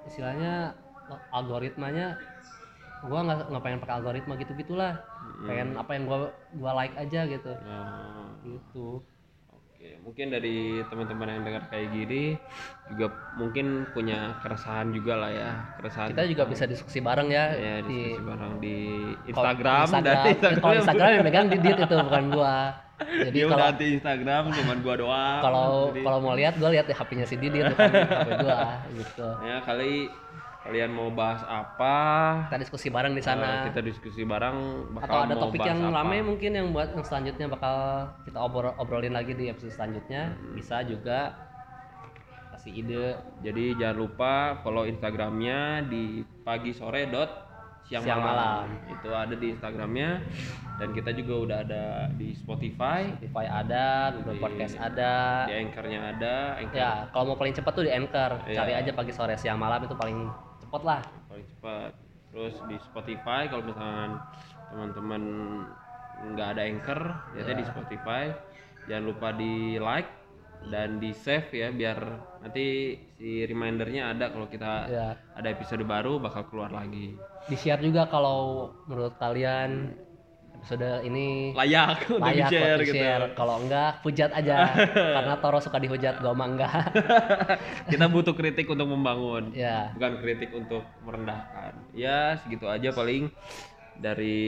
istilahnya 0.08 0.72
algoritmanya 1.36 2.16
gua 3.04 3.20
nggak 3.28 3.38
nggak 3.52 3.64
pengen 3.64 3.80
pakai 3.84 3.96
algoritma 4.00 4.34
gitu 4.40 4.52
gitulah 4.56 5.00
pengen 5.44 5.76
apa 5.76 5.92
yang 5.96 6.04
gua 6.08 6.32
gua 6.60 6.72
like 6.76 6.96
aja 7.00 7.24
gitu. 7.28 7.54
Nah, 7.64 8.36
gitu 8.44 9.00
Oke, 9.80 9.96
mungkin 10.04 10.28
dari 10.28 10.84
teman-teman 10.92 11.40
yang 11.40 11.44
dengar 11.48 11.64
kayak 11.72 11.88
gini 11.96 12.36
juga 12.92 13.16
mungkin 13.40 13.88
punya 13.96 14.36
keresahan 14.44 14.92
juga 14.92 15.16
lah 15.16 15.32
ya, 15.32 15.52
keresahan. 15.80 16.12
kita 16.12 16.28
juga 16.28 16.44
bisa 16.52 16.68
diskusi 16.68 17.00
bareng 17.00 17.32
ya, 17.32 17.56
ya 17.56 17.76
di 17.88 18.12
diskusi 18.12 18.28
bareng 18.28 18.54
di 18.60 18.76
Instagram, 19.32 19.88
Instagram, 19.88 20.04
dan 20.04 20.18
Instagram. 20.36 20.60
kalau 20.60 20.76
Instagram 20.84 21.10
yang 21.16 21.24
megang 21.24 21.48
Didit 21.48 21.78
itu 21.80 21.96
bukan 21.96 22.24
gua 22.28 22.56
jadi 23.00 23.32
Dia 23.32 23.46
kalau 23.48 23.68
anti 23.72 23.88
Instagram, 23.96 24.44
cuman 24.52 24.78
gua 24.84 24.96
doang. 25.00 25.40
kalau 25.48 25.68
kalau 25.96 26.20
mau 26.28 26.36
lihat 26.36 26.54
gua 26.60 26.70
lihat 26.76 26.84
di 26.84 26.96
HP-nya 27.00 27.24
si 27.24 27.36
Didit 27.40 27.72
bukan 27.72 27.88
di 27.88 28.00
HP 28.04 28.30
gua 28.44 28.60
gitu 29.00 29.28
ya 29.48 29.58
kali 29.64 30.12
kalian 30.70 30.92
mau 30.92 31.10
bahas 31.10 31.42
apa? 31.42 31.96
kita 32.46 32.62
diskusi 32.62 32.88
bareng 32.88 33.12
di 33.12 33.20
sana 33.20 33.66
eh, 33.66 33.74
kita 33.74 33.82
diskusi 33.82 34.22
bareng. 34.24 34.58
Bakal 34.94 35.04
atau 35.04 35.20
ada 35.20 35.34
mau 35.34 35.42
topik 35.44 35.60
yang 35.62 35.82
apa. 35.84 35.98
rame 35.98 36.18
mungkin 36.22 36.52
yang 36.52 36.68
buat 36.70 36.94
yang 36.94 37.02
selanjutnya 37.02 37.50
bakal 37.50 37.76
kita 38.22 38.38
obrol 38.38 38.70
obrolin 38.76 39.12
lagi 39.12 39.34
di 39.34 39.48
episode 39.48 39.74
selanjutnya 39.74 40.32
Hmm. 40.32 40.54
bisa 40.54 40.82
juga 40.82 41.34
kasih 42.52 42.74
ide 42.78 43.08
Jadi 43.40 43.74
jangan 43.74 43.98
lupa 43.98 44.34
follow 44.60 44.84
Instagramnya 44.84 45.60
di 45.84 46.04
pagi 46.42 46.70
sore 46.70 47.08
dot 47.08 47.30
siang, 47.82 48.04
Siang 48.04 48.22
malam. 48.22 48.70
Itu 48.88 49.10
ada 49.10 49.34
di 49.34 49.50
Instagramnya 49.50 50.22
dan 50.76 50.90
kita 50.92 51.10
juga 51.12 51.34
udah 51.40 51.58
ada 51.60 51.84
di 52.14 52.32
Spotify, 52.32 53.12
Spotify 53.14 53.46
ada 53.48 54.14
Google 54.14 54.32
Di- 54.32 54.42
Podcast 54.42 54.74
ada 54.76 55.44
di 55.44 55.54
Anchornya 55.58 56.00
ada, 56.10 56.36
Anchor 56.56 56.78
ya 56.78 56.92
kalau 57.10 57.24
mau 57.26 57.38
paling 57.38 57.52
cepat 57.52 57.72
tuh 57.74 57.84
di 57.84 57.92
Anchor 57.92 58.32
Iya. 58.46 58.56
cari 58.56 58.74
aja 58.78 58.92
pagi 58.94 59.12
sore 59.12 59.36
siang 59.36 59.58
malam 59.58 59.82
itu 59.82 59.92
paling 59.94 60.20
cepet 60.70 60.84
lah 60.86 61.02
paling 61.26 61.48
cepat. 61.50 61.92
Terus 62.30 62.56
di 62.70 62.78
Spotify 62.80 63.50
kalau 63.50 63.66
misalkan 63.66 64.22
teman-teman 64.70 65.24
nggak 66.30 66.48
ada 66.54 66.62
Anchor, 66.62 67.02
ya 67.34 67.42
di 67.44 67.58
Iya. 67.58 67.68
Spotify. 67.68 68.24
Jangan 68.86 69.04
lupa 69.06 69.34
di 69.34 69.54
like 69.76 70.10
dan 70.68 71.00
di 71.00 71.10
save 71.10 71.50
ya 71.50 71.72
biar 71.72 71.98
nanti 72.44 72.92
si 73.16 73.48
remindernya 73.48 74.12
ada 74.12 74.28
kalau 74.28 74.46
kita 74.46 74.74
ya 74.86 75.16
ada 75.34 75.48
episode 75.48 75.82
baru 75.84 76.20
bakal 76.20 76.46
keluar 76.48 76.70
lagi. 76.70 77.16
di 77.48 77.56
share 77.56 77.82
juga 77.82 78.06
kalau 78.06 78.70
menurut 78.86 79.16
kalian 79.18 79.96
episode 80.60 80.90
ini 81.08 81.56
Layak 81.56 82.06
untuk 82.12 82.20
layak 82.20 82.52
di-share 82.52 82.80
buat 82.84 82.88
gitu. 82.92 83.36
Kalau 83.40 83.56
enggak, 83.64 83.92
hujat 84.04 84.32
aja. 84.36 84.58
Karena 85.16 85.34
Toro 85.40 85.60
suka 85.64 85.80
dihujat, 85.80 86.20
gua 86.20 86.36
mah 86.36 86.48
enggak. 86.52 86.84
kita 87.92 88.06
butuh 88.12 88.36
kritik 88.36 88.68
untuk 88.68 88.88
membangun 88.92 89.56
ya, 89.56 89.96
bukan 89.96 90.20
kritik 90.20 90.52
untuk 90.52 90.84
merendahkan 91.08 91.74
ya 91.96 92.38
segitu 92.44 92.68
aja 92.68 92.92
paling 92.94 93.32
dari 94.00 94.40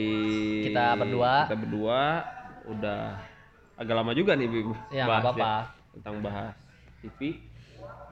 Kita 0.68 0.96
berdua. 0.96 1.32
kita 1.48 1.56
berdua 1.58 2.00
udah 2.68 3.02
agak 3.76 3.94
lama 3.98 4.12
juga 4.14 4.38
nih 4.38 4.48
Bim 4.48 4.70
ya 4.94 5.04
bahas 5.04 5.22
apa-apa 5.26 5.52
tentang 5.92 6.16
bahas 6.22 6.54
TV 7.02 7.36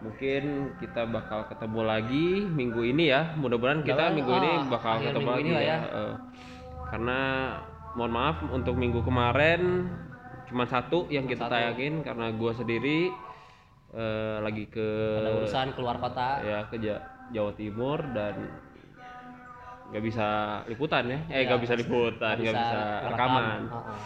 mungkin 0.01 0.75
kita 0.81 1.07
bakal 1.07 1.47
ketemu 1.47 1.81
lagi 1.85 2.27
minggu 2.49 2.83
ini 2.83 3.13
ya 3.13 3.37
mudah-mudahan 3.37 3.85
kita 3.85 4.11
minggu 4.11 4.33
ini 4.33 4.51
ah, 4.51 4.65
bakal 4.67 4.95
ketemu 4.99 5.21
minggu 5.21 5.31
lagi 5.31 5.45
ini 5.45 5.53
ya, 5.55 5.63
ya. 5.63 5.79
Eh, 5.87 6.15
karena 6.91 7.21
mohon 7.92 8.11
maaf 8.11 8.37
untuk 8.46 8.74
minggu 8.74 9.00
kemarin 9.00 9.90
cuma 10.46 10.62
satu 10.64 11.07
yang 11.09 11.24
kita 11.24 11.46
satu. 11.46 11.53
tayangin 11.53 12.00
karena 12.00 12.31
gua 12.33 12.50
sendiri 12.50 13.11
eh, 13.90 14.37
lagi 14.38 14.66
ke 14.66 14.88
ada 15.18 15.31
urusan 15.37 15.66
keluar 15.72 15.96
kota. 15.96 16.38
Ya 16.40 16.62
ke 16.64 16.79
Ja- 16.79 17.03
Jawa 17.31 17.50
Timur 17.53 17.98
dan 18.11 18.35
nggak 19.88 20.03
bisa 20.03 20.26
liputan 20.66 21.03
ya. 21.05 21.18
Eh 21.29 21.42
Ya, 21.42 21.48
nggak 21.48 21.61
bisa 21.61 21.74
liputan 21.74 22.35
nggak 22.37 22.55
bisa, 22.55 22.79
ngerekam. 22.79 23.11
rekaman. 23.11 23.61
Heeh. 23.66 24.00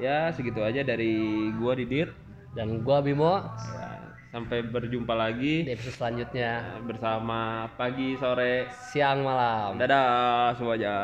ya 0.00 0.18
segitu 0.32 0.60
aja 0.60 0.80
dari 0.80 1.12
gua 1.54 1.76
Didit. 1.76 2.08
Dan 2.50 2.80
gua 2.80 2.98
Bimo. 2.98 3.36
Ya, 3.76 4.00
sampai 4.30 4.64
berjumpa 4.64 5.12
lagi. 5.12 5.62
Di 5.62 5.72
episode 5.72 5.96
selanjutnya. 5.96 6.80
Bersama 6.82 7.40
pagi 7.74 8.16
sore 8.16 8.68
siang 8.90 9.20
malam. 9.20 9.76
dadah 9.76 10.56
semuanya 10.56 10.96